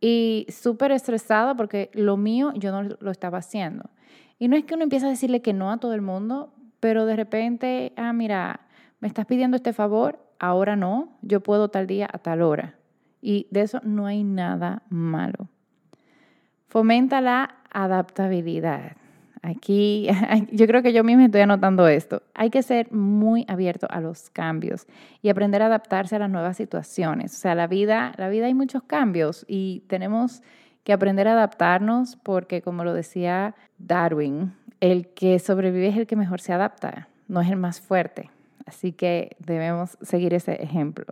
y 0.00 0.46
súper 0.50 0.90
estresada 0.90 1.54
porque 1.54 1.90
lo 1.94 2.16
mío 2.16 2.52
yo 2.56 2.72
no 2.72 2.96
lo 3.00 3.10
estaba 3.10 3.38
haciendo. 3.38 3.90
Y 4.40 4.48
no 4.48 4.56
es 4.56 4.64
que 4.64 4.74
uno 4.74 4.82
empiece 4.82 5.06
a 5.06 5.08
decirle 5.08 5.40
que 5.40 5.52
no 5.52 5.70
a 5.70 5.78
todo 5.78 5.94
el 5.94 6.02
mundo, 6.02 6.52
pero 6.80 7.06
de 7.06 7.14
repente, 7.14 7.92
ah, 7.96 8.12
mira, 8.12 8.60
me 8.98 9.06
estás 9.06 9.26
pidiendo 9.26 9.56
este 9.56 9.72
favor, 9.72 10.18
ahora 10.42 10.74
no, 10.74 11.08
yo 11.22 11.40
puedo 11.40 11.68
tal 11.68 11.86
día 11.86 12.08
a 12.12 12.18
tal 12.18 12.42
hora. 12.42 12.74
Y 13.22 13.46
de 13.50 13.62
eso 13.62 13.80
no 13.84 14.06
hay 14.06 14.24
nada 14.24 14.82
malo. 14.90 15.48
Fomenta 16.66 17.20
la 17.20 17.54
adaptabilidad. 17.70 18.96
Aquí, 19.40 20.08
yo 20.50 20.66
creo 20.66 20.82
que 20.82 20.92
yo 20.92 21.04
misma 21.04 21.26
estoy 21.26 21.42
anotando 21.42 21.86
esto. 21.86 22.22
Hay 22.34 22.50
que 22.50 22.62
ser 22.62 22.92
muy 22.92 23.44
abierto 23.48 23.86
a 23.88 24.00
los 24.00 24.30
cambios 24.30 24.88
y 25.22 25.28
aprender 25.28 25.62
a 25.62 25.66
adaptarse 25.66 26.16
a 26.16 26.18
las 26.18 26.30
nuevas 26.30 26.56
situaciones. 26.56 27.32
O 27.34 27.36
sea, 27.36 27.54
la 27.54 27.68
vida, 27.68 28.12
la 28.16 28.28
vida 28.28 28.46
hay 28.46 28.54
muchos 28.54 28.82
cambios 28.82 29.44
y 29.46 29.84
tenemos 29.86 30.42
que 30.82 30.92
aprender 30.92 31.28
a 31.28 31.32
adaptarnos 31.32 32.16
porque, 32.16 32.62
como 32.62 32.82
lo 32.82 32.94
decía 32.94 33.54
Darwin, 33.78 34.54
el 34.80 35.06
que 35.06 35.38
sobrevive 35.38 35.88
es 35.88 35.96
el 35.96 36.08
que 36.08 36.16
mejor 36.16 36.40
se 36.40 36.52
adapta, 36.52 37.08
no 37.28 37.40
es 37.40 37.48
el 37.48 37.56
más 37.56 37.80
fuerte. 37.80 38.30
Así 38.66 38.92
que 38.92 39.36
debemos 39.38 39.98
seguir 40.02 40.34
ese 40.34 40.62
ejemplo. 40.62 41.06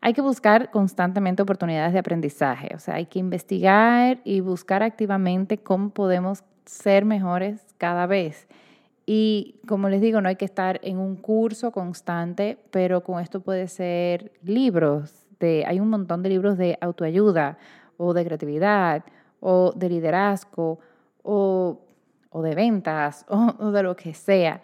Hay 0.00 0.14
que 0.14 0.20
buscar 0.20 0.70
constantemente 0.70 1.42
oportunidades 1.42 1.92
de 1.92 2.00
aprendizaje, 2.00 2.74
o 2.74 2.78
sea, 2.80 2.96
hay 2.96 3.06
que 3.06 3.20
investigar 3.20 4.20
y 4.24 4.40
buscar 4.40 4.82
activamente 4.82 5.58
cómo 5.58 5.90
podemos 5.90 6.42
ser 6.64 7.04
mejores 7.04 7.60
cada 7.78 8.06
vez. 8.06 8.48
Y 9.06 9.60
como 9.66 9.88
les 9.88 10.00
digo, 10.00 10.20
no 10.20 10.28
hay 10.28 10.36
que 10.36 10.44
estar 10.44 10.80
en 10.82 10.98
un 10.98 11.16
curso 11.16 11.70
constante, 11.70 12.58
pero 12.70 13.02
con 13.02 13.20
esto 13.20 13.40
puede 13.40 13.68
ser 13.68 14.32
libros. 14.42 15.26
Hay 15.66 15.80
un 15.80 15.90
montón 15.90 16.22
de 16.22 16.28
libros 16.28 16.56
de 16.56 16.78
autoayuda 16.80 17.58
o 17.96 18.14
de 18.14 18.24
creatividad 18.24 19.04
o 19.40 19.72
de 19.74 19.88
liderazgo 19.88 20.78
o, 21.22 21.80
de 22.32 22.54
ventas 22.54 23.26
o 23.28 23.70
de 23.72 23.82
lo 23.82 23.96
que 23.96 24.14
sea. 24.14 24.62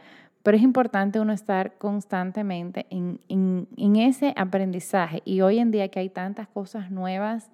Pero 0.49 0.57
es 0.57 0.63
importante 0.63 1.21
uno 1.21 1.35
estar 1.35 1.77
constantemente 1.77 2.87
en, 2.89 3.69
ese 3.97 4.33
aprendizaje. 4.35 5.21
Y 5.27 5.43
hoy 5.43 5.59
en 5.59 5.71
día 5.71 5.89
que 5.89 6.01
hay 6.01 6.09
tantas 6.09 6.49
cosas 6.49 6.91
nuevas, 6.91 7.51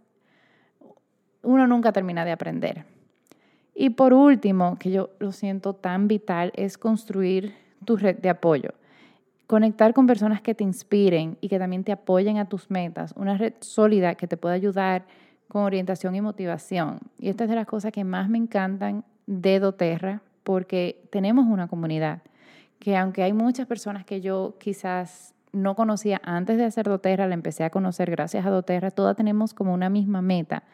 uno 1.43 1.67
nunca 1.67 1.91
termina 1.91 2.25
de 2.25 2.31
aprender. 2.31 2.85
Y 3.75 3.91
por 3.91 4.15
último, 4.15 4.79
que 4.79 4.93
yo 4.93 5.11
lo 5.19 5.33
siento 5.33 5.73
tan 5.73 6.07
vital, 6.07 6.53
es 6.55 6.79
construir 6.79 7.57
tu 7.85 7.97
red 7.97 8.19
de 8.19 8.29
apoyo. 8.29 8.71
Conectar 9.49 9.93
con 9.93 10.07
personas 10.07 10.41
que 10.41 10.55
te 10.55 10.63
inspiren 10.63 11.37
y 11.41 11.49
que 11.49 11.59
también 11.59 11.83
te 11.83 11.91
apoyen 11.91 12.39
a 12.39 12.49
tus 12.49 12.71
metas. 12.71 13.13
Una 13.17 13.37
red 13.37 13.55
sólida 13.59 14.15
que 14.15 14.29
te 14.29 14.37
pueda 14.37 14.55
ayudar 14.55 15.05
con 15.49 15.65
orientación 15.65 16.15
y 16.15 16.21
motivación. 16.21 17.01
Y 17.19 17.29
esta 17.29 17.43
es 17.43 17.51
de 17.51 17.57
las 17.57 17.67
cosas 17.67 17.91
que 17.91 18.05
más 18.05 18.29
me 18.29 18.39
encantan 18.39 19.03
de 19.27 19.59
doTERRA 19.59 20.23
porque 20.45 21.05
tenemos 21.11 21.45
una 21.49 21.67
comunidad 21.67 22.23
que 22.79 22.97
aunque 22.97 23.23
hay 23.23 23.33
muchas 23.33 23.67
personas 23.67 24.05
que 24.05 24.21
yo 24.21 24.57
quizás 24.59 25.35
no 25.53 25.75
conocía 25.75 26.21
antes 26.25 26.59
de 26.59 26.65
hacer 26.65 26.87
doTERRA, 26.87 27.27
la 27.27 27.35
empecé 27.35 27.65
a 27.65 27.71
conocer 27.71 28.11
gracias 28.11 28.45
a 28.45 28.51
doTERRA, 28.51 28.91
todas 28.91 29.17
tenemos 29.17 29.55
como 29.55 29.73
una 29.73 29.89
misma 29.89 30.21
meta. 30.21 30.65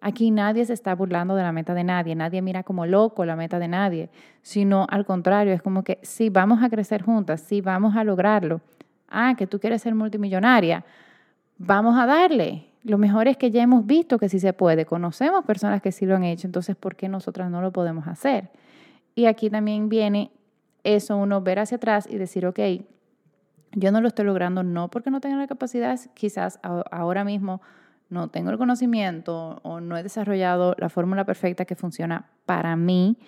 Aquí 0.00 0.30
nadie 0.30 0.64
se 0.64 0.72
está 0.72 0.94
burlando 0.94 1.34
de 1.34 1.42
la 1.42 1.50
meta 1.50 1.74
de 1.74 1.82
nadie, 1.82 2.14
nadie 2.14 2.40
mira 2.40 2.62
como 2.62 2.86
loco 2.86 3.24
la 3.24 3.34
meta 3.34 3.58
de 3.58 3.66
nadie, 3.66 4.10
sino 4.42 4.86
al 4.90 5.04
contrario, 5.04 5.52
es 5.52 5.60
como 5.60 5.82
que 5.82 5.98
sí, 6.02 6.30
vamos 6.30 6.62
a 6.62 6.70
crecer 6.70 7.02
juntas, 7.02 7.40
sí, 7.40 7.60
vamos 7.60 7.96
a 7.96 8.04
lograrlo. 8.04 8.60
Ah, 9.08 9.34
que 9.36 9.46
tú 9.46 9.58
quieres 9.58 9.82
ser 9.82 9.94
multimillonaria, 9.94 10.84
vamos 11.56 11.98
a 11.98 12.06
darle. 12.06 12.66
Lo 12.84 12.96
mejor 12.96 13.26
es 13.26 13.36
que 13.36 13.50
ya 13.50 13.62
hemos 13.62 13.86
visto 13.86 14.18
que 14.18 14.28
sí 14.28 14.38
se 14.38 14.52
puede, 14.52 14.86
conocemos 14.86 15.44
personas 15.44 15.82
que 15.82 15.90
sí 15.90 16.06
lo 16.06 16.14
han 16.14 16.24
hecho, 16.24 16.46
entonces 16.46 16.76
¿por 16.76 16.94
qué 16.94 17.08
nosotras 17.08 17.50
no 17.50 17.60
lo 17.60 17.72
podemos 17.72 18.06
hacer? 18.06 18.50
Y 19.16 19.26
aquí 19.26 19.50
también 19.50 19.88
viene 19.88 20.30
eso 20.94 21.16
uno 21.16 21.40
ver 21.40 21.58
hacia 21.58 21.76
atrás 21.76 22.06
y 22.10 22.18
decir, 22.18 22.46
ok, 22.46 22.60
yo 23.72 23.92
no 23.92 24.00
lo 24.00 24.08
estoy 24.08 24.24
logrando 24.24 24.62
no 24.62 24.88
porque 24.88 25.10
no 25.10 25.20
tenga 25.20 25.36
la 25.36 25.46
capacidad, 25.46 25.98
quizás 26.14 26.58
ahora 26.62 27.24
mismo 27.24 27.60
no 28.10 28.28
tengo 28.28 28.50
el 28.50 28.58
conocimiento 28.58 29.60
o 29.62 29.80
no 29.80 29.96
he 29.96 30.02
desarrollado 30.02 30.74
la 30.78 30.88
fórmula 30.88 31.24
perfecta 31.24 31.64
que 31.64 31.74
funciona 31.74 32.30
para 32.46 32.74
mí 32.76 33.18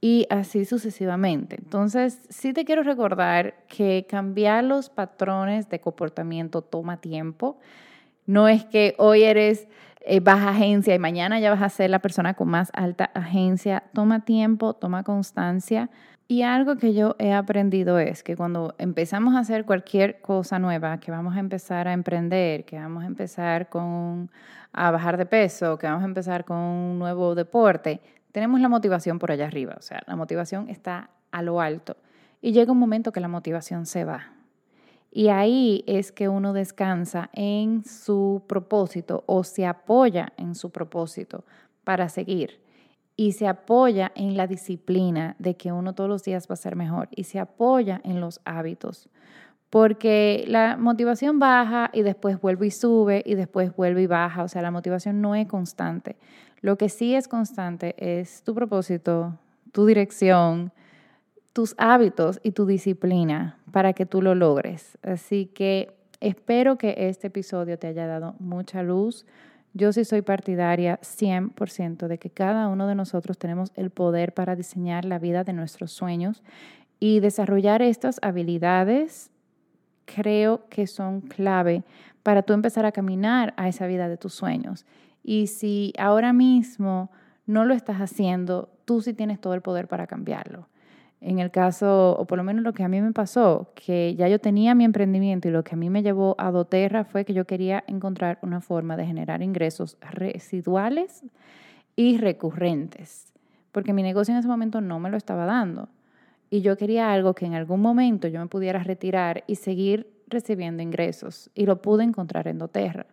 y 0.00 0.26
así 0.30 0.64
sucesivamente. 0.64 1.56
Entonces, 1.56 2.20
sí 2.28 2.52
te 2.52 2.64
quiero 2.64 2.82
recordar 2.82 3.54
que 3.68 4.06
cambiar 4.08 4.64
los 4.64 4.88
patrones 4.88 5.68
de 5.68 5.80
comportamiento 5.80 6.62
toma 6.62 7.00
tiempo. 7.00 7.58
No 8.26 8.48
es 8.48 8.64
que 8.64 8.94
hoy 8.98 9.24
eres 9.24 9.68
eh, 10.00 10.20
baja 10.20 10.50
agencia 10.50 10.94
y 10.94 10.98
mañana 10.98 11.40
ya 11.40 11.50
vas 11.50 11.62
a 11.62 11.68
ser 11.68 11.90
la 11.90 11.98
persona 11.98 12.34
con 12.34 12.48
más 12.48 12.70
alta 12.72 13.10
agencia. 13.14 13.84
Toma 13.92 14.24
tiempo, 14.24 14.74
toma 14.74 15.02
constancia. 15.02 15.90
Y 16.26 16.42
algo 16.42 16.76
que 16.76 16.94
yo 16.94 17.16
he 17.18 17.32
aprendido 17.32 17.98
es 17.98 18.22
que 18.22 18.36
cuando 18.36 18.74
empezamos 18.78 19.34
a 19.34 19.40
hacer 19.40 19.64
cualquier 19.64 20.20
cosa 20.20 20.58
nueva, 20.58 21.00
que 21.00 21.10
vamos 21.10 21.36
a 21.36 21.40
empezar 21.40 21.88
a 21.88 21.92
emprender, 21.92 22.64
que 22.64 22.78
vamos 22.78 23.02
a 23.02 23.06
empezar 23.06 23.68
con 23.68 24.30
a 24.72 24.90
bajar 24.92 25.16
de 25.16 25.26
peso, 25.26 25.76
que 25.76 25.88
vamos 25.88 26.02
a 26.02 26.06
empezar 26.06 26.44
con 26.44 26.56
un 26.56 26.98
nuevo 26.98 27.34
deporte, 27.34 28.00
tenemos 28.30 28.60
la 28.60 28.68
motivación 28.68 29.18
por 29.18 29.32
allá 29.32 29.46
arriba, 29.46 29.74
o 29.76 29.82
sea, 29.82 30.02
la 30.06 30.14
motivación 30.14 30.68
está 30.68 31.10
a 31.32 31.42
lo 31.42 31.60
alto 31.60 31.96
y 32.40 32.52
llega 32.52 32.72
un 32.72 32.78
momento 32.78 33.12
que 33.12 33.20
la 33.20 33.28
motivación 33.28 33.86
se 33.86 34.04
va. 34.04 34.32
Y 35.10 35.28
ahí 35.28 35.82
es 35.86 36.12
que 36.12 36.28
uno 36.28 36.52
descansa 36.52 37.30
en 37.32 37.84
su 37.84 38.42
propósito 38.46 39.24
o 39.26 39.42
se 39.42 39.66
apoya 39.66 40.32
en 40.36 40.54
su 40.54 40.70
propósito 40.70 41.44
para 41.82 42.08
seguir. 42.08 42.60
Y 43.16 43.32
se 43.32 43.48
apoya 43.48 44.12
en 44.14 44.36
la 44.36 44.46
disciplina 44.46 45.34
de 45.38 45.56
que 45.56 45.72
uno 45.72 45.94
todos 45.94 46.08
los 46.08 46.22
días 46.22 46.46
va 46.48 46.54
a 46.54 46.56
ser 46.56 46.76
mejor. 46.76 47.08
Y 47.10 47.24
se 47.24 47.38
apoya 47.38 48.00
en 48.04 48.20
los 48.20 48.40
hábitos. 48.44 49.08
Porque 49.68 50.44
la 50.48 50.76
motivación 50.76 51.38
baja 51.38 51.90
y 51.92 52.02
después 52.02 52.40
vuelve 52.40 52.68
y 52.68 52.70
sube 52.70 53.22
y 53.26 53.34
después 53.34 53.74
vuelve 53.74 54.02
y 54.02 54.06
baja. 54.06 54.42
O 54.44 54.48
sea, 54.48 54.62
la 54.62 54.70
motivación 54.70 55.20
no 55.20 55.34
es 55.34 55.46
constante. 55.46 56.16
Lo 56.60 56.78
que 56.78 56.88
sí 56.88 57.14
es 57.14 57.28
constante 57.28 57.94
es 57.98 58.42
tu 58.42 58.54
propósito, 58.54 59.38
tu 59.72 59.86
dirección, 59.86 60.72
tus 61.52 61.74
hábitos 61.78 62.40
y 62.42 62.52
tu 62.52 62.66
disciplina 62.66 63.58
para 63.72 63.92
que 63.92 64.06
tú 64.06 64.22
lo 64.22 64.34
logres. 64.34 64.98
Así 65.02 65.46
que 65.46 65.96
espero 66.20 66.78
que 66.78 66.94
este 67.08 67.28
episodio 67.28 67.78
te 67.78 67.88
haya 67.88 68.06
dado 68.06 68.34
mucha 68.38 68.82
luz. 68.82 69.26
Yo 69.72 69.92
sí 69.92 70.04
soy 70.04 70.22
partidaria 70.22 70.98
100% 71.02 72.06
de 72.06 72.18
que 72.18 72.30
cada 72.30 72.68
uno 72.68 72.86
de 72.86 72.94
nosotros 72.94 73.38
tenemos 73.38 73.72
el 73.74 73.90
poder 73.90 74.34
para 74.34 74.56
diseñar 74.56 75.04
la 75.04 75.18
vida 75.18 75.44
de 75.44 75.52
nuestros 75.52 75.92
sueños 75.92 76.42
y 76.98 77.20
desarrollar 77.20 77.82
estas 77.82 78.18
habilidades 78.22 79.30
creo 80.04 80.68
que 80.68 80.86
son 80.86 81.20
clave 81.20 81.84
para 82.22 82.42
tú 82.42 82.52
empezar 82.52 82.84
a 82.84 82.92
caminar 82.92 83.54
a 83.56 83.68
esa 83.68 83.86
vida 83.86 84.08
de 84.08 84.16
tus 84.16 84.34
sueños. 84.34 84.86
Y 85.22 85.46
si 85.46 85.92
ahora 85.98 86.32
mismo 86.32 87.10
no 87.46 87.64
lo 87.64 87.74
estás 87.74 87.98
haciendo, 87.98 88.70
tú 88.84 89.00
sí 89.00 89.14
tienes 89.14 89.40
todo 89.40 89.54
el 89.54 89.62
poder 89.62 89.88
para 89.88 90.06
cambiarlo. 90.06 90.69
En 91.20 91.38
el 91.38 91.50
caso, 91.50 92.16
o 92.16 92.24
por 92.26 92.38
lo 92.38 92.44
menos 92.44 92.64
lo 92.64 92.72
que 92.72 92.82
a 92.82 92.88
mí 92.88 93.00
me 93.00 93.12
pasó, 93.12 93.72
que 93.74 94.14
ya 94.14 94.26
yo 94.28 94.38
tenía 94.38 94.74
mi 94.74 94.84
emprendimiento 94.84 95.48
y 95.48 95.50
lo 95.50 95.62
que 95.62 95.74
a 95.74 95.78
mí 95.78 95.90
me 95.90 96.02
llevó 96.02 96.34
a 96.38 96.50
doTERRA 96.50 97.04
fue 97.04 97.26
que 97.26 97.34
yo 97.34 97.46
quería 97.46 97.84
encontrar 97.86 98.38
una 98.40 98.62
forma 98.62 98.96
de 98.96 99.04
generar 99.04 99.42
ingresos 99.42 99.98
residuales 100.00 101.22
y 101.94 102.16
recurrentes, 102.16 103.34
porque 103.70 103.92
mi 103.92 104.02
negocio 104.02 104.32
en 104.32 104.38
ese 104.38 104.48
momento 104.48 104.80
no 104.80 104.98
me 104.98 105.10
lo 105.10 105.18
estaba 105.18 105.44
dando. 105.44 105.90
Y 106.48 106.62
yo 106.62 106.76
quería 106.78 107.12
algo 107.12 107.34
que 107.34 107.44
en 107.44 107.54
algún 107.54 107.82
momento 107.82 108.26
yo 108.26 108.40
me 108.40 108.46
pudiera 108.46 108.82
retirar 108.82 109.44
y 109.46 109.56
seguir 109.56 110.10
recibiendo 110.26 110.82
ingresos. 110.82 111.50
Y 111.54 111.66
lo 111.66 111.82
pude 111.82 112.02
encontrar 112.02 112.48
en 112.48 112.58
doTERRA 112.58 113.06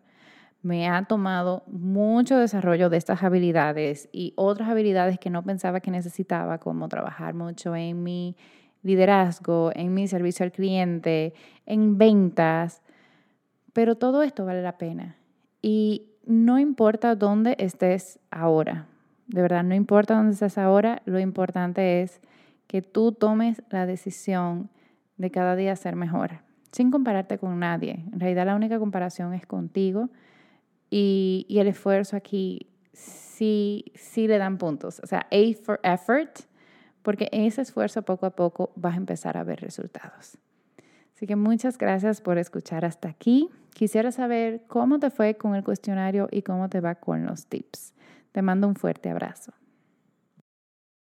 me 0.62 0.90
ha 0.90 1.04
tomado 1.06 1.64
mucho 1.68 2.38
desarrollo 2.38 2.90
de 2.90 2.98
estas 2.98 3.24
habilidades 3.24 4.10
y 4.12 4.34
otras 4.36 4.70
habilidades 4.70 5.20
que 5.20 5.30
no 5.30 5.44
pensaba 5.44 5.80
que 5.80 5.92
necesitaba, 5.92 6.58
como 6.58 6.90
trabajar 6.90 7.34
mucho 7.34 7.76
en 7.76 8.04
mi 8.04 8.36
liderazgo, 8.84 9.72
en 9.76 9.94
mi 9.94 10.08
servicio 10.08 10.44
al 10.44 10.52
cliente, 10.52 11.34
en 11.66 11.98
ventas. 11.98 12.82
Pero 13.74 13.96
todo 13.96 14.24
esto 14.24 14.46
vale 14.46 14.62
la 14.62 14.78
pena. 14.78 15.16
Y 15.62 16.10
no 16.26 16.60
importa 16.60 17.16
dónde 17.16 17.56
estés 17.60 18.20
ahora, 18.32 18.88
de 19.28 19.42
verdad, 19.42 19.64
no 19.64 19.76
importa 19.76 20.16
dónde 20.16 20.34
estés 20.34 20.58
ahora, 20.58 21.02
lo 21.06 21.20
importante 21.20 22.02
es 22.02 22.22
que 22.68 22.82
tú 22.82 23.12
tomes 23.12 23.62
la 23.70 23.86
decisión 23.86 24.70
de 25.18 25.32
cada 25.32 25.56
día 25.56 25.76
ser 25.76 25.96
mejor, 25.96 26.40
sin 26.72 26.92
compararte 26.92 27.38
con 27.38 27.60
nadie. 27.60 28.06
En 28.12 28.20
realidad 28.20 28.46
la 28.46 28.56
única 28.56 28.80
comparación 28.80 29.34
es 29.34 29.46
contigo 29.46 30.10
y, 30.90 31.46
el 31.50 31.68
esfuerzo 31.68 32.16
aquí 32.16 32.68
sí, 32.94 33.92
sí 33.96 34.28
le 34.28 34.38
dan 34.38 34.58
puntos. 34.58 35.00
O 35.04 35.08
sea, 35.08 35.28
A 35.32 35.64
for 35.64 35.80
effort, 35.84 36.40
porque 37.02 37.30
en 37.32 37.44
ese 37.44 37.62
esfuerzo 37.62 38.02
poco 38.02 38.26
a 38.26 38.36
poco 38.36 38.72
vas 38.76 38.96
a 38.96 38.98
empezar 38.98 39.38
a 39.38 39.44
ver 39.44 39.62
resultados. 39.62 40.38
Así 41.16 41.26
que 41.26 41.36
muchas 41.36 41.78
gracias 41.78 42.22
por 42.22 42.38
escuchar 42.38 42.86
hasta 42.86 43.10
aquí. 43.10 43.50
Quisiera 43.74 44.12
saber 44.12 44.64
cómo 44.68 45.00
te 45.00 45.10
fue 45.10 45.36
con 45.36 45.56
el 45.56 45.64
cuestionario 45.64 46.28
y 46.32 46.44
cómo 46.44 46.70
te 46.70 46.80
va 46.80 46.96
con 46.96 47.26
los 47.26 47.48
tips. 47.48 47.94
Te 48.32 48.42
mando 48.42 48.68
un 48.68 48.76
fuerte 48.76 49.10
abrazo. 49.10 49.54